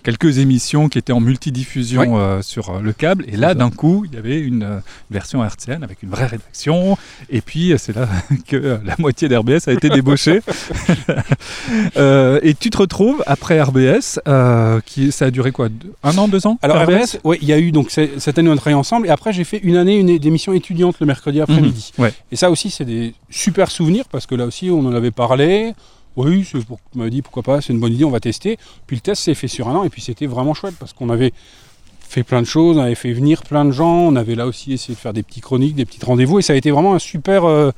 quelques 0.03 0.39
émissions 0.39 0.89
qui 0.89 0.99
étaient 0.99 1.13
en 1.13 1.21
multidiffusion 1.21 2.43
sur 2.43 2.81
le 2.81 2.93
câble, 2.93 3.25
et 3.29 3.37
là 3.37 3.55
d'un 3.55 3.71
coup 3.71 4.05
il 4.07 4.15
y 4.15 4.19
avait 4.19 4.41
une 4.41 4.81
version 5.11 5.45
hertzienne 5.45 5.83
avec 5.85 6.03
une 6.03 6.11
vraie 6.11 6.27
rédaction, 6.27 6.97
et 7.31 7.41
puis 7.41 7.75
c'est 7.79 7.95
là 7.95 8.09
que 8.49 8.81
la 8.85 8.95
moitié 8.99 9.29
d'RBS 9.29 9.69
a 9.69 9.73
été 9.73 9.89
débauchée. 9.89 10.41
Euh, 11.97 12.39
et 12.43 12.55
tu 12.55 12.71
te 12.71 12.79
retrouves 12.79 13.23
après 13.27 13.61
RBS, 13.61 14.21
euh, 14.27 14.81
qui 14.85 15.11
ça 15.13 15.27
a 15.27 15.31
duré 15.31 15.53
quoi, 15.53 15.69
un 16.03 16.17
an, 16.19 16.29
deux 16.29 16.47
ans 16.47 16.59
Alors 16.63 16.83
RBS, 16.83 17.19
ouais, 17.25 17.39
il 17.41 17.49
y 17.49 17.53
a 17.53 17.59
eu 17.59 17.73
donc 17.73 17.91
cette 17.91 18.39
année 18.39 18.49
on 18.49 18.53
a 18.53 18.57
travaillé 18.57 18.77
ensemble 18.77 19.07
et 19.07 19.11
après 19.19 19.33
j'ai 19.33 19.45
fait 19.45 19.59
une 19.59 19.77
année 19.77 19.97
une 19.97 20.17
d'émission 20.19 20.53
étudiante 20.53 21.01
le 21.01 21.07
mercredi 21.07 21.41
après-midi. 21.41 21.93
Ouais. 21.99 22.15
Et 22.31 22.37
ça 22.37 22.51
aussi 22.51 22.71
c'est 22.71 22.85
des 22.85 23.15
super 23.31 23.71
souvenirs 23.71 24.05
parce 24.09 24.27
que 24.27 24.37
là 24.37 24.47
aussi 24.47 24.71
on 24.71 24.81
en 24.81 24.95
avait 24.95 25.11
parlé. 25.11 25.73
Oui, 26.17 26.45
c'est 26.51 26.65
pour, 26.65 26.79
on 26.97 26.99
m'a 26.99 27.11
dit 27.11 27.23
pourquoi 27.23 27.43
pas, 27.45 27.61
c'est 27.61 27.73
une 27.73 27.79
bonne 27.79 27.93
idée, 27.93 28.05
on 28.05 28.11
va 28.11 28.21
tester. 28.21 28.59
Puis 28.87 28.97
le 28.97 29.01
test 29.01 29.23
s'est 29.23 29.35
fait 29.35 29.47
sur 29.47 29.69
un 29.69 29.75
an 29.75 29.85
et 29.85 29.89
puis 29.89 30.03
c'était 30.03 30.27
vraiment 30.27 30.55
chouette 30.55 30.75
parce 30.79 30.93
qu'on 30.93 31.11
avait 31.11 31.33
fait 32.09 32.23
plein 32.23 32.41
de 32.43 32.47
choses, 32.47 32.77
on 32.77 32.81
avait 32.81 32.95
fait 32.95 33.13
venir 33.13 33.43
plein 33.43 33.65
de 33.65 33.71
gens, 33.71 33.99
on 33.99 34.17
avait 34.17 34.35
là 34.35 34.47
aussi 34.47 34.73
essayé 34.73 34.95
de 34.95 34.99
faire 34.99 35.13
des 35.13 35.23
petits 35.23 35.41
chroniques, 35.41 35.75
des 35.75 35.85
petits 35.85 36.05
rendez-vous 36.05 36.39
et 36.39 36.43
ça 36.43 36.53
a 36.55 36.57
été 36.57 36.71
vraiment 36.71 36.95
un 36.95 36.99
super 36.99 37.45
euh, 37.45 37.71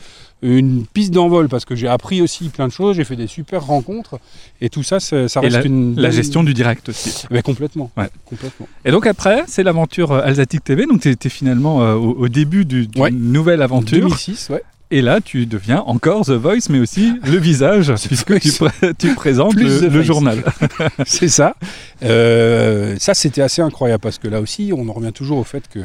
une 0.42 0.86
piste 0.86 1.12
d'envol 1.12 1.48
parce 1.48 1.64
que 1.64 1.74
j'ai 1.74 1.88
appris 1.88 2.22
aussi 2.22 2.48
plein 2.48 2.66
de 2.68 2.72
choses, 2.72 2.96
j'ai 2.96 3.04
fait 3.04 3.16
des 3.16 3.26
super 3.26 3.66
rencontres 3.66 4.18
et 4.60 4.70
tout 4.70 4.82
ça 4.82 4.98
ça, 5.00 5.26
reste 5.40 5.64
une 5.64 5.96
La 6.00 6.10
gestion 6.10 6.42
du 6.42 6.54
direct 6.54 6.88
aussi. 6.88 7.24
Mais 7.30 7.42
complètement, 7.42 7.90
Ouais. 7.96 8.08
complètement. 8.24 8.66
Et 8.84 8.90
donc 8.90 9.06
après, 9.06 9.44
c'est 9.48 9.62
l'aventure 9.62 10.12
euh, 10.12 10.22
Alsatique 10.24 10.64
TV. 10.64 10.86
Donc 10.86 11.00
tu 11.02 11.08
étais 11.10 11.28
finalement 11.28 11.82
euh, 11.82 11.94
au, 11.94 12.12
au 12.12 12.28
début 12.28 12.64
du- 12.64 12.86
d'une 12.86 13.02
Ouais. 13.02 13.10
nouvelle 13.10 13.60
aventure. 13.62 13.98
2006, 14.00 14.48
ouais. 14.50 14.62
Et 14.90 15.02
là, 15.02 15.20
tu 15.20 15.46
deviens 15.46 15.80
encore 15.80 16.24
The 16.26 16.30
Voice, 16.30 16.68
mais 16.68 16.80
aussi 16.80 17.12
le 17.24 17.38
visage, 17.38 17.92
puisque 18.06 18.40
tu, 18.40 18.52
pré- 18.52 18.94
tu 18.98 19.14
présentes 19.14 19.54
le, 19.54 20.02
journal. 20.02 20.42
C'est 21.06 21.28
ça. 21.28 21.54
Euh, 22.02 22.96
ça, 22.98 23.14
c'était 23.14 23.42
assez 23.42 23.62
incroyable 23.62 24.00
parce 24.00 24.18
que 24.18 24.28
là 24.28 24.40
aussi, 24.40 24.72
on 24.76 24.88
en 24.88 24.92
revient 24.92 25.12
toujours 25.12 25.38
au 25.38 25.44
fait 25.44 25.68
que, 25.68 25.80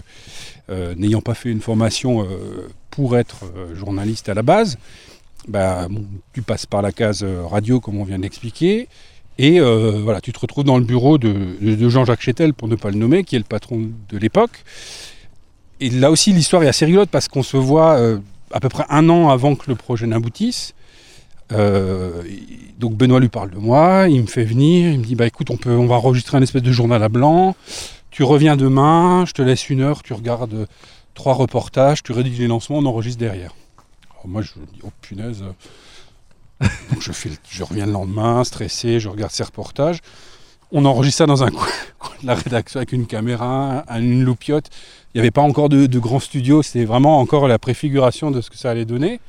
euh, 0.70 0.96
n'ayant 0.96 1.22
pas 1.22 1.36
fait 1.36 1.50
une 1.50 1.62
formation 1.62 2.24
euh, 2.24 2.68
pour 2.90 3.18
être 3.18 3.46
journaliste 3.76 4.30
à 4.30 4.34
la 4.34 4.42
base, 4.42 4.78
bah, 5.48 5.88
bon, 5.90 6.06
tu 6.34 6.42
passes 6.42 6.66
par 6.66 6.82
la 6.82 6.92
case 6.92 7.24
radio, 7.24 7.80
comme 7.80 8.00
on 8.00 8.04
vient 8.04 8.18
de 8.18 8.24
l'expliquer. 8.24 8.88
Et 9.38 9.60
euh, 9.60 10.00
voilà, 10.02 10.22
tu 10.22 10.32
te 10.32 10.40
retrouves 10.40 10.64
dans 10.64 10.78
le 10.78 10.86
bureau 10.86 11.18
de, 11.18 11.90
Jean-Jacques 11.90 12.22
Chétel, 12.22 12.54
pour 12.54 12.68
ne 12.68 12.76
pas 12.76 12.90
le 12.90 12.98
nommer, 12.98 13.24
qui 13.24 13.36
est 13.36 13.40
le 13.40 13.46
patron 13.46 13.90
de 14.10 14.18
l'époque. 14.18 14.64
Et 15.82 15.90
là 15.90 16.10
aussi, 16.10 16.32
l'histoire 16.32 16.64
est 16.64 16.68
assez 16.68 16.86
rigolote 16.86 17.10
parce 17.10 17.28
qu'on 17.28 17.44
se 17.44 17.58
voit 17.58 17.98
euh, 17.98 18.20
à 18.56 18.62
peu 18.62 18.70
près 18.70 18.86
un 18.90 19.10
an 19.10 19.30
avant 19.30 19.56
que 19.56 19.66
le 19.68 19.76
projet 19.76 20.08
n'aboutisse. 20.08 20.74
Euh, 21.52 22.24
donc 22.80 22.96
Benoît 22.96 23.20
lui 23.20 23.28
parle 23.28 23.52
de 23.52 23.58
moi, 23.58 24.08
il 24.10 24.22
me 24.22 24.28
fait 24.28 24.46
venir, 24.46 24.92
il 24.92 25.00
me 25.00 25.04
dit 25.04 25.16
bah 25.16 25.28
écoute 25.28 25.52
on 25.52 25.58
peut 25.58 25.76
va 25.76 25.96
enregistrer 25.96 26.38
un 26.38 26.42
espèce 26.42 26.64
de 26.64 26.72
journal 26.72 27.04
à 27.04 27.10
blanc, 27.10 27.56
tu 28.10 28.24
reviens 28.24 28.56
demain, 28.56 29.26
je 29.28 29.34
te 29.34 29.42
laisse 29.42 29.70
une 29.70 29.82
heure, 29.82 30.02
tu 30.02 30.14
regardes 30.14 30.68
trois 31.14 31.34
reportages, 31.34 32.02
tu 32.02 32.14
rédiges 32.14 32.40
les 32.40 32.48
lancements, 32.48 32.78
on 32.78 32.86
enregistre 32.86 33.20
derrière. 33.20 33.54
Alors 34.12 34.28
moi 34.28 34.42
je 34.42 34.54
dis 34.74 34.80
oh 34.84 34.90
punaise. 35.02 35.44
Donc 36.62 37.02
je, 37.02 37.12
je 37.50 37.64
reviens 37.64 37.86
le 37.86 37.92
lendemain, 37.92 38.44
stressé, 38.46 39.02
je 39.02 39.10
regarde 39.10 39.34
ces 39.34 39.44
reportages. 39.44 40.00
On 40.72 40.86
enregistre 40.86 41.20
ça 41.20 41.26
dans 41.26 41.44
un 41.44 41.50
coin, 41.52 41.68
de 42.22 42.28
la 42.28 42.36
rédaction 42.36 42.80
avec 42.80 42.92
une 42.92 43.06
caméra, 43.08 43.84
un- 43.88 44.02
une 44.02 44.24
loupiote. 44.24 44.70
Il 45.14 45.18
n'y 45.18 45.22
avait 45.22 45.32
pas 45.32 45.42
encore 45.42 45.70
de, 45.70 45.88
grand 46.00 46.20
studio, 46.20 46.62
c'était 46.62 46.86
vraiment 46.86 47.20
encore 47.20 47.48
la 47.48 47.58
préfiguration 47.60 48.32
de 48.32 48.42
ce 48.42 48.50
que 48.50 48.58
ça 48.58 48.72
allait 48.72 48.86
donner. 48.86 49.20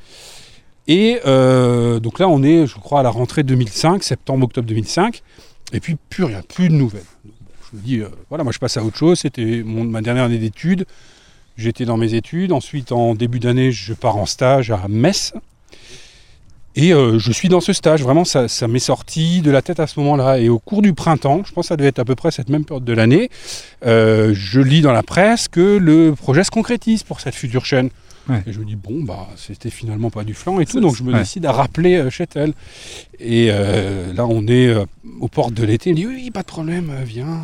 Et 0.87 1.19
euh, 1.25 1.99
donc 1.99 2.19
là, 2.19 2.27
on 2.27 2.43
est, 2.43 2.65
je 2.67 2.75
crois, 2.75 3.01
à 3.01 3.03
la 3.03 3.09
rentrée 3.09 3.43
2005, 3.43 4.03
septembre-octobre 4.03 4.67
2005. 4.67 5.21
Et 5.73 5.79
puis, 5.79 5.97
plus 6.09 6.23
rien, 6.23 6.41
plus 6.41 6.69
de 6.69 6.73
nouvelles. 6.73 7.03
Je 7.71 7.77
me 7.77 7.81
dis, 7.81 7.99
euh, 7.99 8.07
voilà, 8.29 8.43
moi 8.45 8.53
je 8.53 8.59
passe 8.59 8.77
à 8.77 8.83
autre 8.83 8.97
chose. 8.97 9.19
C'était 9.19 9.63
ma 9.65 10.01
dernière 10.01 10.23
année 10.25 10.37
d'études. 10.37 10.85
J'étais 11.57 11.85
dans 11.85 11.97
mes 11.97 12.13
études. 12.13 12.51
Ensuite, 12.53 12.91
en 12.91 13.15
début 13.15 13.39
d'année, 13.39 13.71
je 13.71 13.93
pars 13.93 14.15
en 14.15 14.25
stage 14.25 14.71
à 14.71 14.85
Metz. 14.87 15.33
Et 16.77 16.93
euh, 16.93 17.17
je 17.17 17.31
suis 17.31 17.49
dans 17.49 17.59
ce 17.59 17.73
stage. 17.73 18.03
Vraiment, 18.03 18.23
ça, 18.23 18.47
ça 18.47 18.67
m'est 18.67 18.77
sorti 18.77 19.41
de 19.41 19.49
la 19.49 19.61
tête 19.63 19.79
à 19.79 19.87
ce 19.87 19.99
moment-là. 19.99 20.39
Et 20.39 20.47
au 20.47 20.59
cours 20.59 20.83
du 20.83 20.93
printemps, 20.93 21.41
je 21.43 21.51
pense 21.51 21.65
que 21.65 21.69
ça 21.69 21.75
devait 21.75 21.89
être 21.89 21.99
à 21.99 22.05
peu 22.05 22.15
près 22.15 22.29
cette 22.29 22.49
même 22.49 22.65
période 22.65 22.85
de 22.85 22.93
l'année, 22.93 23.29
euh, 23.85 24.31
je 24.35 24.61
lis 24.61 24.81
dans 24.81 24.93
la 24.93 25.03
presse 25.03 25.47
que 25.47 25.77
le 25.77 26.13
projet 26.13 26.43
se 26.43 26.51
concrétise 26.51 27.01
pour 27.01 27.19
cette 27.19 27.35
future 27.35 27.65
chaîne. 27.65 27.89
Ouais. 28.29 28.43
Et 28.45 28.53
je 28.53 28.59
me 28.59 28.65
dis, 28.65 28.75
bon, 28.75 29.03
bah, 29.03 29.27
c'était 29.35 29.69
finalement 29.69 30.09
pas 30.09 30.23
du 30.23 30.33
flanc 30.33 30.59
et 30.59 30.65
tout. 30.65 30.79
Donc 30.79 30.95
je 30.95 31.03
me 31.03 31.13
ouais. 31.13 31.19
décide 31.19 31.45
à 31.45 31.51
rappeler 31.51 31.95
euh, 31.95 32.09
Chetel. 32.09 32.53
Et 33.19 33.47
euh, 33.51 34.13
là, 34.13 34.25
on 34.27 34.45
est 34.47 34.67
euh, 34.67 34.85
aux 35.19 35.29
portes 35.29 35.53
de 35.53 35.63
l'été. 35.63 35.89
Il 35.89 35.93
me 35.93 35.97
dit, 35.97 36.07
oui, 36.07 36.21
oui, 36.25 36.31
pas 36.31 36.41
de 36.41 36.47
problème, 36.47 36.91
viens. 37.05 37.41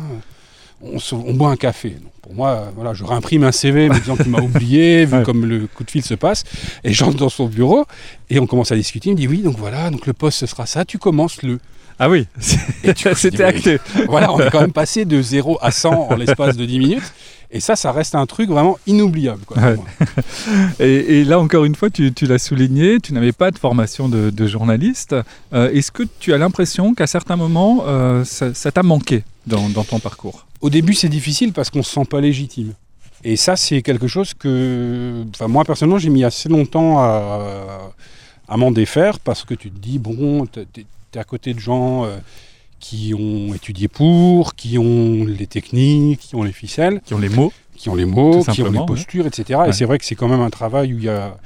On, 0.92 0.98
se- 0.98 1.14
on 1.14 1.32
boit 1.34 1.50
un 1.50 1.56
café. 1.56 1.90
Donc, 1.90 2.12
pour 2.22 2.34
moi, 2.34 2.48
euh, 2.50 2.64
voilà, 2.74 2.94
je 2.94 3.04
réimprime 3.04 3.44
un 3.44 3.52
CV 3.52 3.88
me 3.88 3.98
disant 3.98 4.16
qu'il 4.16 4.30
m'a 4.30 4.40
oublié, 4.42 5.04
vu 5.06 5.16
Ouais. 5.16 5.22
comme 5.22 5.44
le 5.46 5.66
coup 5.66 5.84
de 5.84 5.90
fil 5.90 6.02
se 6.04 6.14
passe. 6.14 6.44
Et 6.84 6.92
j'entre 6.92 7.16
dans 7.16 7.28
son 7.28 7.46
bureau 7.46 7.84
et 8.30 8.38
on 8.40 8.46
commence 8.46 8.70
à 8.72 8.76
discuter. 8.76 9.10
Il 9.10 9.12
me 9.12 9.18
dit, 9.18 9.28
oui, 9.28 9.38
donc 9.38 9.56
voilà, 9.58 9.90
donc 9.90 10.06
le 10.06 10.12
poste, 10.12 10.38
ce 10.38 10.46
sera 10.46 10.66
ça. 10.66 10.84
Tu 10.84 10.98
commences 10.98 11.42
le. 11.42 11.58
Ah 11.98 12.08
oui, 12.10 12.26
c'était 12.40 13.44
acté. 13.44 13.78
Voilà, 14.08 14.32
on 14.32 14.40
est 14.40 14.50
quand 14.50 14.60
même 14.60 14.72
passé 14.72 15.04
de 15.04 15.22
0 15.22 15.58
à 15.62 15.70
100 15.70 16.08
en 16.10 16.16
l'espace 16.16 16.56
de 16.56 16.64
10 16.66 16.78
minutes. 16.78 17.12
Et 17.50 17.60
ça, 17.60 17.76
ça 17.76 17.92
reste 17.92 18.16
un 18.16 18.26
truc 18.26 18.48
vraiment 18.50 18.78
inoubliable. 18.88 19.42
quoi, 19.46 19.58
Ouais. 19.62 19.76
Et, 20.80 21.20
et 21.20 21.24
là, 21.24 21.38
encore 21.38 21.64
une 21.64 21.76
fois, 21.76 21.88
tu, 21.90 22.12
tu 22.12 22.26
l'as 22.26 22.38
souligné, 22.40 22.98
tu 23.00 23.12
n'avais 23.12 23.30
pas 23.30 23.52
de 23.52 23.58
formation 23.58 24.08
de, 24.08 24.30
de 24.30 24.46
journaliste. 24.48 25.14
Euh, 25.52 25.70
Est-ce 25.70 25.92
que 25.92 26.02
tu 26.18 26.32
as 26.34 26.38
l'impression 26.38 26.94
qu'à 26.94 27.06
certains 27.06 27.36
moments, 27.36 27.84
euh, 27.86 28.24
ça 28.24 28.52
ça 28.54 28.72
t'a 28.72 28.82
manqué 28.82 29.22
dans, 29.46 29.68
dans 29.68 29.84
ton 29.84 30.00
parcours? 30.00 30.43
Au 30.64 30.70
début, 30.70 30.94
c'est 30.94 31.10
difficile 31.10 31.52
parce 31.52 31.68
qu'on 31.68 31.82
se 31.82 31.92
sent 31.92 32.06
pas 32.06 32.22
légitime. 32.22 32.72
Et 33.22 33.36
ça, 33.36 33.54
c'est 33.54 33.82
quelque 33.82 34.08
chose 34.08 34.32
que, 34.32 35.22
enfin, 35.34 35.46
moi 35.46 35.62
personnellement, 35.64 35.98
j'ai 35.98 36.08
mis 36.08 36.24
assez 36.24 36.48
longtemps 36.48 37.00
à, 37.00 37.92
à 38.48 38.56
m'en 38.56 38.70
défaire 38.70 39.18
parce 39.20 39.44
que 39.44 39.52
tu 39.52 39.70
te 39.70 39.78
dis, 39.78 39.98
bon, 39.98 40.46
t'es 40.46 40.66
es 41.14 41.18
à 41.18 41.24
côté 41.24 41.52
de 41.52 41.60
gens 41.60 42.06
euh, 42.06 42.16
qui 42.80 43.12
ont 43.14 43.54
étudié 43.54 43.88
pour, 43.88 44.54
qui 44.54 44.78
ont 44.78 45.26
les 45.26 45.46
techniques, 45.46 46.20
qui 46.20 46.34
ont 46.34 46.42
les 46.42 46.52
ficelles, 46.52 47.02
Qui 47.04 47.12
ont 47.12 47.18
les 47.18 47.28
mots 47.28 47.52
qui 47.76 47.88
ont 47.90 47.94
les 47.94 48.04
mots, 48.06 48.42
qui 48.44 48.62
ont 48.62 48.70
les 48.70 48.86
postures, 48.86 49.26
etc. 49.26 49.60
Ouais. 49.60 49.68
Et 49.68 49.72
c'est 49.72 49.84
vrai 49.84 49.98
que 49.98 50.04
c'est 50.04 50.14
quand 50.14 50.28
même 50.28 50.40
un 50.40 50.50
travail 50.50 50.94
où 50.94 50.98
il 50.98 51.04
y 51.04 51.08
a 51.08 51.36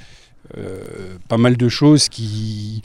euh, 0.57 1.17
pas 1.27 1.39
mal 1.39 1.57
de 1.57 1.69
choses 1.69 2.09
qui, 2.09 2.83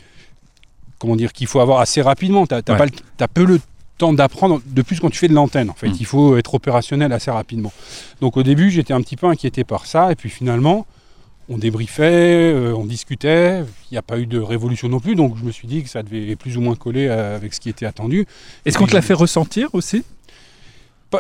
comment 0.98 1.16
dire, 1.16 1.34
qu'il 1.34 1.48
faut 1.48 1.60
avoir 1.60 1.80
assez 1.80 2.02
rapidement. 2.02 2.48
Tu 2.48 2.56
as, 2.56 2.62
Ouais. 2.68 3.28
peu 3.34 3.46
le 3.46 3.60
temps 4.04 4.14
d'apprendre, 4.14 4.62
de 4.66 4.82
plus 4.82 5.00
quand 5.00 5.10
tu 5.10 5.18
fais 5.18 5.28
de 5.30 5.34
l'antenne. 5.34 5.70
En 5.70 5.74
fait, 5.74 5.90
Mm. 5.90 5.98
il 6.00 6.06
faut 6.06 6.38
être 6.38 6.54
opérationnel 6.54 7.12
assez 7.14 7.32
rapidement. 7.32 7.72
Donc 8.22 8.36
au 8.38 8.44
début, 8.44 8.70
j'étais 8.70 8.94
un 8.94 9.02
petit 9.02 9.16
peu 9.16 9.28
inquiété 9.28 9.64
par 9.64 9.86
ça, 9.86 10.12
et 10.12 10.16
puis 10.16 10.30
finalement, 10.30 10.86
on 11.50 11.58
débriefait, 11.58 12.54
euh, 12.54 12.74
on 12.82 12.86
discutait. 12.86 13.64
Il 13.90 13.94
n'y 13.94 13.98
a 13.98 14.02
pas 14.02 14.18
eu 14.20 14.26
de 14.26 14.40
révolution 14.40 14.88
non 14.90 15.00
plus, 15.00 15.16
donc 15.16 15.38
je 15.38 15.44
me 15.44 15.52
suis 15.52 15.68
dit 15.68 15.84
que 15.84 15.90
ça 15.90 16.02
devait 16.04 16.36
plus 16.36 16.58
ou 16.58 16.62
moins 16.62 16.76
coller 16.76 17.08
euh, 17.08 17.36
avec 17.36 17.54
ce 17.54 17.60
qui 17.60 17.70
était 17.70 17.86
attendu. 17.86 18.26
Est-ce 18.66 18.78
qu'on 18.78 18.88
te 18.88 18.94
l'a 18.94 19.02
fait 19.02 19.14
ressentir 19.14 19.68
aussi? 19.74 20.04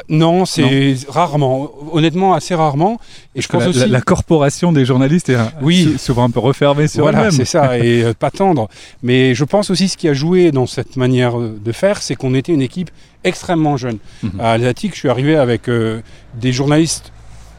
Non, 0.09 0.45
c'est 0.45 0.95
rarement, 1.07 1.71
honnêtement, 1.91 2.33
assez 2.33 2.55
rarement. 2.55 2.99
Et 3.35 3.41
je 3.41 3.47
pense 3.47 3.63
la, 3.63 3.69
aussi. 3.69 3.79
la- 3.79 3.87
la 3.87 4.01
corporation 4.01 4.71
des 4.71 4.85
journalistes 4.85 5.29
est 5.29 5.35
euh, 5.35 5.43
Oui. 5.61 5.95
souvent 5.97 6.23
un 6.23 6.29
peu 6.29 6.39
refermée 6.39 6.87
sur 6.87 7.03
Voilà, 7.03 7.19
elle-même. 7.19 7.31
c'est 7.31 7.45
ça, 7.45 7.77
et 7.83 8.03
euh, 8.03 8.13
pas 8.13 8.31
tendre. 8.31 8.69
Mais 9.03 9.35
je 9.35 9.43
pense 9.43 9.69
aussi 9.69 9.87
ce 9.89 9.97
qui 9.97 10.07
a 10.07 10.13
joué 10.13 10.51
dans 10.51 10.65
cette 10.67 10.95
manière 10.97 11.39
euh, 11.39 11.57
de 11.63 11.71
faire, 11.71 12.01
c'est 12.01 12.15
qu'on 12.15 12.33
était 12.33 12.51
une 12.53 12.61
équipe 12.61 12.89
extrêmement 13.23 13.77
jeune. 13.77 13.97
Mhm. 14.23 14.39
À 14.39 14.51
Alsatique, 14.53 14.93
je 14.93 14.99
suis 14.99 15.09
arrivé 15.09 15.35
avec 15.35 15.69
euh, 15.69 16.01
des 16.35 16.51
journalistes, 16.51 17.11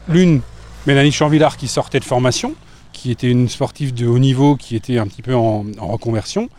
l'une, 0.09 0.41
Mélanie 0.87 1.11
Chanvillard, 1.11 1.57
qui 1.57 1.67
sortait 1.67 1.99
de 1.99 2.05
formation, 2.05 2.53
qui 2.93 3.11
était 3.11 3.29
une 3.29 3.49
sportive 3.49 3.93
de 3.93 4.07
haut 4.07 4.19
niveau, 4.19 4.55
qui 4.55 4.75
était 4.75 4.97
un 4.97 5.07
petit 5.07 5.21
peu 5.21 5.35
en, 5.35 5.65
en 5.79 5.87
reconversion. 5.87 6.49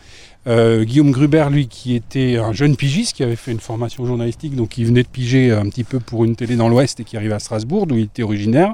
Euh, 0.45 0.83
Guillaume 0.85 1.11
Gruber, 1.11 1.47
lui, 1.51 1.67
qui 1.67 1.95
était 1.95 2.37
un 2.37 2.53
jeune 2.53 2.77
pigiste, 2.77 3.15
qui 3.15 3.23
avait 3.23 3.35
fait 3.35 3.51
une 3.51 3.59
formation 3.59 4.05
journalistique, 4.05 4.55
donc 4.55 4.69
qui 4.69 4.85
venait 4.85 5.03
de 5.03 5.07
piger 5.07 5.51
un 5.51 5.67
petit 5.69 5.83
peu 5.83 5.99
pour 5.99 6.23
une 6.23 6.35
télé 6.35 6.55
dans 6.55 6.69
l'Ouest 6.69 6.99
et 6.99 7.03
qui 7.03 7.17
arrivait 7.17 7.33
à 7.33 7.39
Strasbourg, 7.39 7.85
d'où 7.85 7.95
il 7.95 8.03
était 8.03 8.23
originaire. 8.23 8.73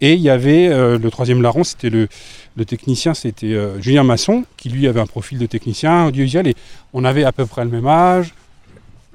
Et 0.00 0.14
il 0.14 0.20
y 0.20 0.30
avait 0.30 0.68
euh, 0.68 0.98
le 0.98 1.10
troisième 1.10 1.42
larron, 1.42 1.64
c'était 1.64 1.90
le, 1.90 2.08
le 2.56 2.64
technicien, 2.64 3.14
c'était 3.14 3.52
euh, 3.52 3.80
Julien 3.80 4.02
Masson, 4.02 4.44
qui 4.56 4.68
lui 4.68 4.86
avait 4.86 5.00
un 5.00 5.06
profil 5.06 5.38
de 5.38 5.46
technicien 5.46 6.06
audiovisuel. 6.06 6.46
Et 6.46 6.54
on 6.92 7.04
avait 7.04 7.24
à 7.24 7.32
peu 7.32 7.46
près 7.46 7.64
le 7.64 7.70
même 7.70 7.86
âge, 7.86 8.34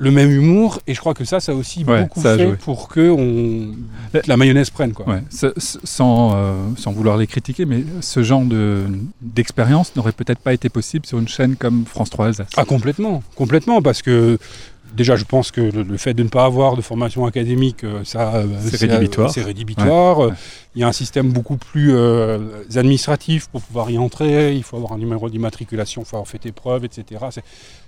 le 0.01 0.11
même 0.11 0.31
humour. 0.31 0.79
Et 0.87 0.93
je 0.93 0.99
crois 0.99 1.13
que 1.13 1.25
ça, 1.25 1.39
ça 1.39 1.51
a 1.51 1.55
aussi 1.55 1.83
Ouais, 1.83 2.01
beaucoup 2.03 2.21
ça 2.21 2.35
fait 2.37 2.53
pour 2.57 2.87
que 2.87 3.09
on, 3.11 3.75
la 4.27 4.37
mayonnaise 4.37 4.69
prenne. 4.71 4.93
Quoi. 4.93 5.07
Ouais, 5.07 5.21
ce- 5.29 5.53
ce- 5.57 5.77
sans, 5.83 6.33
euh, 6.35 6.53
sans 6.77 6.91
vouloir 6.91 7.17
les 7.17 7.27
critiquer, 7.27 7.65
mais 7.65 7.83
ce 8.01 8.23
genre 8.23 8.43
de- 8.45 8.85
d'expérience 9.21 9.95
n'aurait 9.95 10.11
peut-être 10.13 10.39
pas 10.39 10.53
été 10.53 10.69
possible 10.69 11.05
sur 11.05 11.19
une 11.19 11.27
chaîne 11.27 11.55
comme 11.55 11.85
France 11.85 12.09
3 12.09 12.27
Alsace. 12.27 12.47
Ah 12.57 12.65
complètement, 12.65 13.21
complètement, 13.35 13.81
parce 13.81 14.01
que 14.01 14.37
déjà 14.95 15.15
je 15.15 15.23
pense 15.23 15.51
que 15.51 15.61
le, 15.61 15.83
le 15.83 15.97
fait 15.97 16.13
de 16.15 16.23
ne 16.23 16.29
pas 16.29 16.45
avoir 16.45 16.75
de 16.75 16.81
formation 16.81 17.25
académique, 17.25 17.83
euh, 17.83 18.01
ça 18.03 18.35
euh, 18.35 18.45
C'est 18.71 18.77
rédhibitoire. 18.87 19.31
C'est 19.31 19.43
rédhibitoire. 19.43 20.19
Ouais. 20.19 20.29
Il 20.75 20.81
y 20.81 20.83
a 20.83 20.87
un 20.87 20.91
système 20.91 21.31
beaucoup 21.31 21.57
plus 21.57 21.93
euh, 21.95 22.37
administratif 22.75 23.47
pour 23.47 23.61
pouvoir 23.61 23.89
y 23.89 23.97
entrer. 23.97 24.55
Il 24.55 24.61
faut 24.63 24.77
avoir 24.77 24.93
un 24.93 24.99
numéro 24.99 25.27
d'immatriculation, 25.29 26.03
il 26.03 26.05
faut 26.05 26.15
avoir 26.17 26.27
fait 26.27 26.37
tes 26.37 26.51
preuves, 26.51 26.85
etc. 26.85 27.21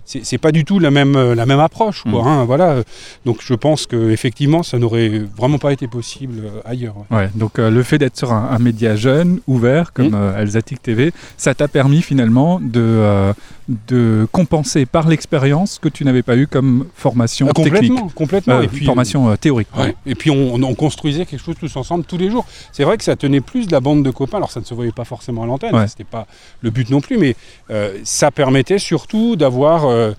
C'est- 0.04 0.38
pas 0.38 0.50
du 0.50 0.64
tout 0.64 0.80
la 0.80 0.90
même, 0.90 1.14
euh, 1.14 1.36
la 1.36 1.46
même 1.46 1.60
approche. 1.60 2.02
Quoi, 2.02 2.24
Mm. 2.24 2.26
hein, 2.26 2.44
voilà. 2.44 2.82
Donc 3.24 3.38
je 3.40 3.54
pense 3.54 3.86
que 3.86 4.10
effectivement 4.10 4.64
ça 4.64 4.80
n'aurait 4.80 5.22
vraiment 5.36 5.58
pas 5.58 5.72
été 5.72 5.86
possible 5.86 6.40
euh, 6.44 6.60
ailleurs. 6.64 6.96
ouais. 7.08 7.16
Ouais, 7.16 7.30
donc 7.36 7.60
euh, 7.60 7.70
le 7.70 7.84
fait 7.84 7.98
d'être 7.98 8.16
sur 8.16 8.32
un, 8.32 8.48
un 8.50 8.58
média 8.58 8.96
jeune, 8.96 9.38
ouvert, 9.46 9.92
comme 9.92 10.08
Mm. 10.08 10.14
euh, 10.16 10.40
Alsatic 10.40 10.82
TV, 10.82 11.12
ça 11.36 11.54
t'a 11.54 11.68
permis 11.68 12.02
finalement 12.02 12.58
de, 12.60 13.32
de 13.68 14.26
compenser 14.32 14.86
par 14.86 15.08
l'expérience 15.08 15.78
que 15.78 15.88
tu 15.88 16.04
n'avais 16.04 16.24
pas 16.24 16.36
eu 16.36 16.48
comme 16.48 16.86
formation 16.96 17.46
Ah, 17.48 17.52
technique. 17.52 17.72
complètement, 17.92 18.08
complètement. 18.08 18.60
Et 18.60 18.66
puis, 18.66 18.84
formation 18.84 19.36
théorique. 19.36 19.68
Ouais. 19.78 19.94
Et 20.04 20.16
puis 20.16 20.30
on, 20.32 20.54
on 20.54 20.74
construisait 20.74 21.26
quelque 21.26 21.44
chose 21.44 21.54
tous 21.60 21.76
ensemble 21.76 22.02
tous 22.04 22.18
les 22.18 22.28
jours. 22.28 22.44
C'est 22.72 22.84
vrai 22.84 22.96
que 22.98 23.04
ça 23.04 23.16
tenait 23.16 23.40
plus 23.40 23.66
de 23.66 23.72
la 23.72 23.80
bande 23.80 24.02
de 24.02 24.10
copains. 24.10 24.38
Alors 24.38 24.50
ça 24.50 24.60
ne 24.60 24.64
se 24.64 24.74
voyait 24.74 24.92
pas 24.92 25.04
forcément 25.04 25.42
à 25.42 25.46
l'antenne, 25.46 25.74
Ouais. 25.74 25.86
c'était 25.88 26.04
pas 26.04 26.26
le 26.62 26.70
but 26.70 26.88
non 26.90 27.00
plus, 27.00 27.18
mais 27.18 27.36
euh, 27.70 27.98
ça 28.04 28.30
permettait 28.30 28.78
surtout 28.78 29.36
d'avoir 29.36 29.84
euh, 29.84 30.12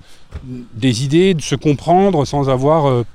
des 0.74 1.04
idées, 1.04 1.34
de 1.34 1.42
se 1.42 1.56
comprendre 1.56 2.26
sans 2.26 2.50
avoir 2.50 2.88
euh, 2.88 3.06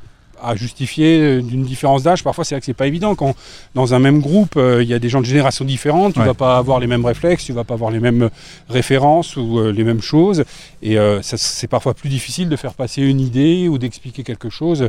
à 0.43 0.57
justifier 0.57 1.41
d'une 1.43 1.63
différence 1.65 2.03
d'âge. 2.03 2.23
Parfois 2.25 2.45
c'est 2.45 2.55
vrai 2.55 2.61
que 2.61 2.67
c'est 2.67 2.75
pas 2.75 2.87
évident 2.87 3.15
quand 3.15 3.35
dans 3.75 3.95
un 3.95 3.99
même 3.99 4.21
groupe 4.21 4.55
euh, 4.57 4.83
il 4.83 4.89
y 4.89 4.95
a 4.95 4.99
des 4.99 5.09
gens 5.09 5.21
de 5.21 5.27
générations 5.27 5.65
différentes, 5.65 6.15
tu 6.15 6.21
Ouais. 6.21 6.27
vas 6.27 6.35
pas 6.35 6.59
avoir 6.59 6.81
les 6.81 6.87
mêmes 6.87 7.05
réflexes, 7.05 7.45
tu 7.45 7.53
vas 7.53 7.65
pas 7.65 7.75
avoir 7.75 7.91
les 7.91 8.01
mêmes 8.01 8.31
références 8.69 9.37
ou 9.37 9.59
euh, 9.59 9.73
les 9.73 9.85
mêmes 9.85 10.03
choses. 10.03 10.45
Et 10.83 10.99
euh, 10.99 11.21
c'est 11.23 11.67
parfois 11.69 11.95
plus 11.95 12.09
difficile 12.09 12.49
de 12.49 12.57
faire 12.57 12.75
passer 12.75 13.03
une 13.03 13.21
idée 13.21 13.69
ou 13.69 13.79
d'expliquer 13.79 14.23
quelque 14.23 14.51
chose 14.51 14.89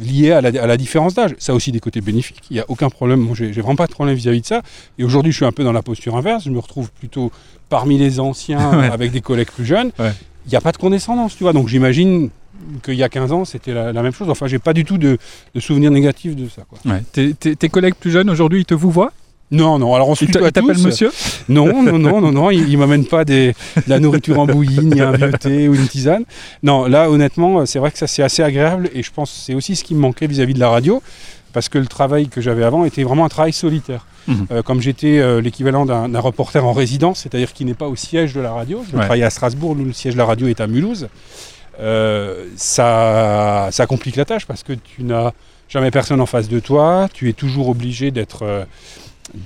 lié 0.00 0.30
à 0.30 0.40
la, 0.40 0.62
à 0.62 0.66
la 0.68 0.76
différence 0.76 1.14
d'âge. 1.14 1.34
Ça 1.38 1.50
a 1.52 1.54
aussi 1.56 1.72
des 1.72 1.80
côtés 1.80 2.00
bénéfiques, 2.00 2.42
il 2.50 2.54
n'y 2.54 2.60
a 2.60 2.64
aucun 2.68 2.88
problème. 2.90 3.18
Moi, 3.20 3.34
j'ai 3.36 3.50
vraiment 3.50 3.74
pas 3.74 3.86
de 3.88 3.92
problème 3.92 4.14
vis-à-vis 4.14 4.40
de 4.40 4.46
ça. 4.46 4.62
Et 4.98 5.04
aujourd'hui, 5.04 5.32
je 5.32 5.36
suis 5.38 5.44
un 5.46 5.50
peu 5.52 5.64
dans 5.64 5.72
la 5.72 5.82
posture 5.82 6.16
inverse. 6.16 6.44
Je 6.44 6.50
me 6.50 6.60
retrouve 6.60 6.92
plutôt 6.92 7.32
parmi 7.68 7.98
les 7.98 8.20
anciens 8.20 8.70
Ouais. 8.78 8.88
avec 8.88 9.10
des 9.10 9.20
collègues 9.20 9.50
plus 9.50 9.64
jeunes. 9.66 9.90
Il 10.46 10.50
n'y 10.50 10.56
a 10.56 10.60
pas 10.60 10.72
de 10.72 10.76
condescendance, 10.76 11.36
tu 11.36 11.42
vois. 11.44 11.52
Donc 11.52 11.68
j'imagine 11.68 12.30
qu'il 12.82 12.94
y 12.94 13.02
a 13.02 13.08
15 13.08 13.32
ans, 13.32 13.44
c'était 13.44 13.72
la, 13.72 13.92
la 13.92 14.02
même 14.02 14.12
chose. 14.12 14.28
Enfin, 14.30 14.46
j'ai 14.46 14.58
pas 14.58 14.72
du 14.72 14.84
tout 14.84 14.98
de, 14.98 15.18
de 15.54 15.60
souvenirs 15.60 15.90
négatifs 15.90 16.36
de 16.36 16.48
ça. 16.48 16.62
Quoi. 16.68 16.78
Ouais. 16.90 17.02
Tes, 17.12 17.34
tes- 17.34 17.56
tes 17.56 17.68
collègues 17.68 17.94
plus 17.94 18.10
jeunes 18.10 18.30
aujourd'hui, 18.30 18.60
ils 18.60 18.64
te 18.66 18.74
vous 18.74 18.90
voient? 18.90 19.12
Non, 19.50 19.78
non. 19.78 19.94
Alors 19.94 20.08
on 20.08 20.14
se 20.14 20.24
tutoie 20.24 20.50
tous. 20.50 20.84
monsieur? 20.84 21.10
Non, 21.48 21.82
non, 21.82 21.98
non, 21.98 22.20
non, 22.20 22.32
non, 22.32 22.50
il, 22.58 22.68
il 22.68 22.78
m'amène 22.78 23.04
pas 23.06 23.24
des, 23.24 23.52
de 23.76 23.82
la 23.88 24.00
nourriture 24.00 24.38
en 24.40 24.46
bouillie, 24.46 24.84
ni 24.84 25.00
un 25.00 25.12
vieux 25.12 25.32
thé 25.32 25.68
ou 25.68 25.74
une 25.74 25.86
tisane. 25.86 26.24
Non, 26.62 26.86
là, 26.86 27.10
honnêtement, 27.10 27.64
c'est 27.66 27.78
vrai 27.78 27.90
que 27.90 27.98
ça 27.98 28.06
c'est 28.06 28.22
assez 28.22 28.42
agréable 28.42 28.88
et 28.94 29.02
je 29.02 29.12
pense 29.12 29.30
que 29.30 29.36
c'est 29.38 29.54
aussi 29.54 29.76
ce 29.76 29.84
qui 29.84 29.94
me 29.94 30.00
manquait 30.00 30.26
vis-à-vis 30.26 30.54
de 30.54 30.60
la 30.60 30.70
radio, 30.70 31.02
parce 31.54 31.70
que 31.70 31.78
le 31.78 31.86
travail 31.86 32.28
que 32.28 32.40
j'avais 32.42 32.64
avant 32.64 32.84
était 32.84 33.04
vraiment 33.04 33.24
un 33.24 33.28
travail 33.30 33.54
solitaire. 33.54 34.04
Mhm. 34.26 34.46
Euh, 34.50 34.62
comme 34.62 34.80
j'étais 34.82 35.18
euh, 35.18 35.40
l'équivalent 35.40 35.86
d'un 35.86 36.20
reporter 36.20 36.64
en 36.66 36.72
résidence, 36.72 37.20
c'est-à-dire 37.20 37.52
qui 37.54 37.64
n'est 37.64 37.74
pas 37.74 37.88
au 37.88 37.96
siège 37.96 38.34
de 38.34 38.40
la 38.40 38.52
radio, 38.52 38.82
je 38.86 38.92
Ouais. 38.96 39.02
travaillais 39.02 39.24
à 39.24 39.30
Strasbourg, 39.30 39.74
le 39.74 39.92
siège 39.92 40.14
de 40.14 40.18
la 40.18 40.24
radio 40.26 40.48
est 40.48 40.60
à 40.60 40.66
Mulhouse. 40.66 41.08
Euh, 41.80 42.46
ça, 42.56 43.68
ça 43.70 43.86
complique 43.86 44.16
la 44.16 44.24
tâche 44.24 44.46
parce 44.46 44.62
que 44.62 44.72
tu 44.72 45.02
n'as 45.04 45.32
jamais 45.68 45.90
personne 45.90 46.20
en 46.20 46.26
face 46.26 46.48
de 46.48 46.60
toi, 46.60 47.08
tu 47.12 47.28
es 47.28 47.32
toujours 47.32 47.68
obligé 47.68 48.10
d'être 48.10 48.66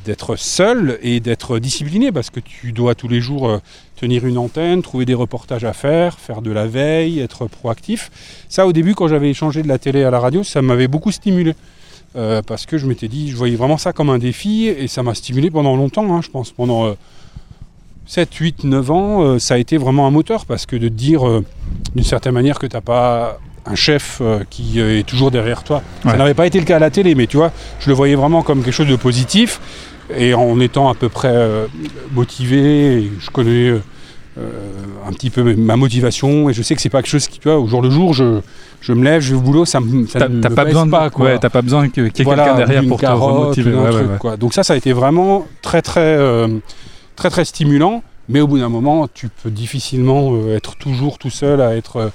d'être 0.05 0.35
seul 0.35 0.99
et 1.03 1.21
d'être 1.21 1.61
discipliné 1.61 2.11
parce 2.11 2.31
que 2.31 2.41
tu 2.41 2.73
dois 2.73 2.97
tous 2.97 3.07
les 3.07 3.21
jours 3.21 3.61
tenir 3.99 4.27
une 4.27 4.37
antenne, 4.37 4.83
trouver 4.83 5.05
des 5.05 5.15
reportages 5.15 5.65
à 5.65 5.73
faire, 5.73 6.19
faire 6.19 6.43
de 6.43 6.50
la 6.50 6.67
veille, 6.67 7.21
être 7.21 7.47
proactif. 7.47 8.11
Ça, 8.49 8.67
au 8.67 8.73
début, 8.73 8.95
quand 8.97 9.07
j'avais 9.07 9.31
échangé 9.31 9.62
de 9.62 9.69
la 9.69 9.79
télé 9.79 10.03
à 10.03 10.11
la 10.11 10.19
radio, 10.19 10.43
ça 10.43 10.62
m'avait 10.62 10.88
beaucoup 10.88 11.12
stimulé. 11.12 11.55
Euh, 12.17 12.41
parce 12.43 12.65
que 12.65 12.79
je 12.79 12.87
m'étais 12.87 13.09
dit, 13.09 13.31
je 13.31 13.37
voyais 13.37 13.57
vraiment 13.57 13.77
ça 13.77 13.93
comme 13.93 14.09
un 14.09 14.19
défi 14.19 14.67
et 14.67 14.88
ça 14.88 15.03
m'a 15.03 15.15
stimulé 15.15 15.50
pendant 15.50 15.77
longtemps, 15.77 16.15
hein, 16.15 16.21
je 16.23 16.31
pense, 16.31 16.50
pendant 16.50 16.87
euh, 16.87 16.95
7, 18.07 18.35
8, 18.35 18.65
9 18.65 18.91
ans, 18.91 19.23
euh, 19.23 19.38
ça 19.38 19.55
a 19.55 19.59
été 19.59 19.77
vraiment 19.77 20.07
un 20.07 20.11
moteur 20.11 20.47
parce 20.47 20.65
que 20.65 20.77
de 20.77 20.88
te 20.88 20.95
dire 20.95 21.29
euh, 21.29 21.45
d'une 21.95 22.05
certaine 22.05 22.33
manière 22.33 22.59
que 22.59 22.67
tu 22.67 22.75
n'as 22.75 22.81
pas 22.81 23.38
un 23.67 23.75
chef 23.75 24.23
qui 24.49 24.81
est 24.81 25.07
toujours 25.07 25.31
derrière 25.31 25.62
toi. 25.62 25.83
Ça 26.03 26.17
n'avait 26.17 26.33
pas 26.33 26.47
été 26.47 26.59
le 26.59 26.65
cas 26.65 26.77
à 26.77 26.79
la 26.79 26.88
télé, 26.88 27.15
mais 27.15 27.27
tu 27.27 27.37
vois, 27.37 27.53
je 27.81 27.91
le 27.91 27.95
voyais 27.95 28.15
vraiment 28.15 28.43
comme 28.43 28.62
quelque 28.62 28.73
chose 28.73 28.88
de 28.88 28.97
positif. 28.97 29.61
Et 30.17 30.33
en 30.33 30.59
étant 30.59 30.88
à 30.88 30.95
peu 30.95 31.11
près 31.11 31.37
motivé, 32.12 33.11
je 33.21 33.29
connais 33.29 33.75
un 35.07 35.12
petit 35.12 35.30
peu 35.30 35.54
ma 35.57 35.76
motivation, 35.76 36.49
et 36.50 36.52
je 36.52 36.62
sais 36.62 36.75
que 36.75 36.80
c'est 36.80 36.88
pas 36.90 37.02
quelque 37.02 37.11
chose 37.11 37.28
qui, 37.28 37.38
tu 37.38 37.49
vois, 37.49 37.59
au 37.59 37.66
jour 37.66 37.80
le 37.83 37.90
jour, 37.90 38.12
je, 38.14 38.40
je 38.80 38.92
me 38.92 39.02
lève, 39.04 39.21
je 39.21 39.30
vais 39.35 39.38
au 39.38 39.42
boulot, 39.42 39.64
ça, 39.64 39.80
me- 39.80 40.07
ça 40.07 40.21
T'as 40.21 40.50
pas 40.50 40.64
besoin 40.64 40.87
de 40.87 40.90
pas, 40.90 41.11
quoi. 41.11 41.26
ouais, 41.26 41.38
t'as 41.38 41.50
pas 41.50 41.62
besoin 41.62 41.88
qu'il 41.88 42.04
y 42.04 42.07
ait 42.07 42.23
Voilà, 42.25 42.45
quelqu'un 42.45 42.59
derrière 42.59 42.87
pour 42.87 42.97
te 42.99 43.02
carotte 43.02 43.35
remotiver. 43.40 43.73
ou 43.75 43.78
un 43.78 43.85
Ouais, 43.85 43.90
truc, 43.90 44.07
ouais, 44.07 44.12
ouais. 44.12 44.18
quoi. 44.18 44.37
Donc 44.37 44.54
ça, 44.54 44.62
ça 44.62 44.75
a 44.75 44.76
été 44.76 44.92
vraiment 44.92 45.47
très 45.62 45.83
très 45.83 46.00
euh, 46.00 46.49
très 47.16 47.30
très 47.30 47.45
stimulant. 47.45 48.02
Mais 48.30 48.40
au 48.42 48.47
bout 48.47 48.59
d'un 48.59 48.68
moment, 48.68 49.09
tu 49.12 49.30
peux 49.42 49.50
difficilement 49.50 50.35
euh, 50.35 50.54
être 50.57 50.76
toujours 50.76 51.16
tout 51.16 51.30
seul 51.30 51.62
à 51.62 51.75
être 51.76 51.97
euh, 51.97 52.09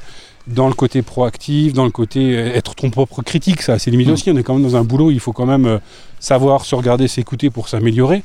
dans 0.45 0.67
le 0.67 0.75
côté 0.75 1.01
proactif, 1.01 1.73
dans 1.73 1.85
le 1.85 1.89
côté 1.91 2.37
euh, 2.37 2.53
être 2.53 2.75
ton 2.75 2.91
propre 2.91 3.23
critique. 3.23 3.63
Ça, 3.63 3.79
c'est 3.79 3.89
limite 3.89 4.09
Mm. 4.09 4.11
aussi. 4.11 4.29
On 4.31 4.37
est 4.37 4.43
quand 4.43 4.53
même 4.53 4.61
dans 4.63 4.75
un 4.75 4.83
boulot, 4.83 5.09
il 5.09 5.19
faut 5.19 5.33
quand 5.33 5.47
même 5.47 5.65
euh, 5.65 5.79
savoir 6.19 6.65
se 6.65 6.75
regarder, 6.75 7.07
s'écouter 7.07 7.49
pour 7.49 7.67
s'améliorer. 7.67 8.21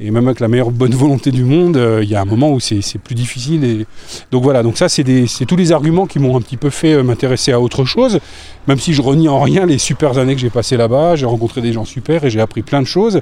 Et 0.00 0.10
même 0.10 0.26
avec 0.26 0.40
la 0.40 0.48
meilleure 0.48 0.70
bonne 0.70 0.94
volonté 0.94 1.30
du 1.30 1.44
monde, 1.44 1.76
euh, 1.76 2.00
il 2.02 2.08
y 2.08 2.16
a 2.16 2.20
un 2.22 2.24
moment 2.24 2.50
où 2.50 2.58
c'est 2.60 2.80
plus 2.98 3.14
difficile. 3.14 3.62
Et... 3.62 3.86
Donc 4.32 4.42
voilà, 4.42 4.62
donc 4.62 4.76
ça, 4.78 4.88
c'est 4.88 5.04
tous 5.46 5.54
les 5.56 5.70
arguments 5.70 6.06
qui 6.06 6.18
m'ont 6.18 6.36
un 6.36 6.40
petit 6.40 6.56
peu 6.56 6.70
fait 6.70 6.94
euh, 6.94 7.02
m'intéresser 7.02 7.52
à 7.52 7.60
autre 7.60 7.84
chose. 7.84 8.18
Même 8.66 8.78
si 8.78 8.94
je 8.94 9.02
renie 9.02 9.28
en 9.28 9.40
rien 9.40 9.66
les 9.66 9.78
super 9.78 10.18
années 10.18 10.34
que 10.34 10.40
j'ai 10.40 10.50
passées 10.50 10.76
là-bas, 10.76 11.14
j'ai 11.16 11.26
rencontré 11.26 11.60
des 11.60 11.72
gens 11.72 11.84
super 11.84 12.24
et 12.24 12.30
j'ai 12.30 12.40
appris 12.40 12.62
plein 12.62 12.80
de 12.80 12.86
choses. 12.86 13.20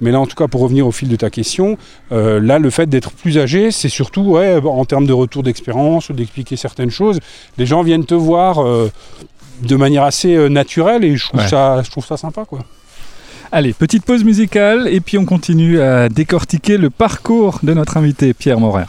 Mais 0.00 0.10
là, 0.12 0.20
en 0.20 0.26
tout 0.26 0.36
cas, 0.36 0.46
pour 0.48 0.60
revenir 0.62 0.86
au 0.86 0.92
fil 0.92 1.08
de 1.08 1.16
ta 1.16 1.28
question, 1.28 1.76
euh, 2.12 2.40
là, 2.40 2.58
le 2.58 2.70
fait 2.70 2.88
d'être 2.88 3.10
plus 3.10 3.36
âgé, 3.38 3.70
c'est 3.70 3.88
surtout 3.88 4.22
ouais, 4.22 4.58
en 4.64 4.84
termes 4.84 5.06
de 5.06 5.12
retour 5.12 5.42
d'expérience 5.42 6.08
ou 6.08 6.12
d'expliquer 6.12 6.56
certaines 6.56 6.90
choses. 6.90 7.18
Les 7.58 7.66
gens 7.66 7.82
viennent 7.82 8.06
te 8.06 8.14
voir 8.14 8.64
de 9.62 9.76
manière 9.76 10.04
assez 10.04 10.48
naturelle 10.48 11.04
et 11.04 11.16
je 11.16 11.26
trouve, 11.28 11.40
Ouais. 11.40 11.48
ça, 11.48 11.82
je 11.82 11.90
trouve 11.90 12.06
ça 12.06 12.16
sympa. 12.16 12.44
Quoi. 12.44 12.60
Allez, 13.54 13.74
petite 13.74 14.06
pause 14.06 14.24
musicale 14.24 14.88
et 14.88 15.02
puis 15.02 15.18
on 15.18 15.26
continue 15.26 15.78
à 15.78 16.08
décortiquer 16.08 16.78
le 16.78 16.88
parcours 16.88 17.60
de 17.62 17.74
notre 17.74 17.98
invité 17.98 18.32
Pierre 18.32 18.58
Morer. 18.58 18.86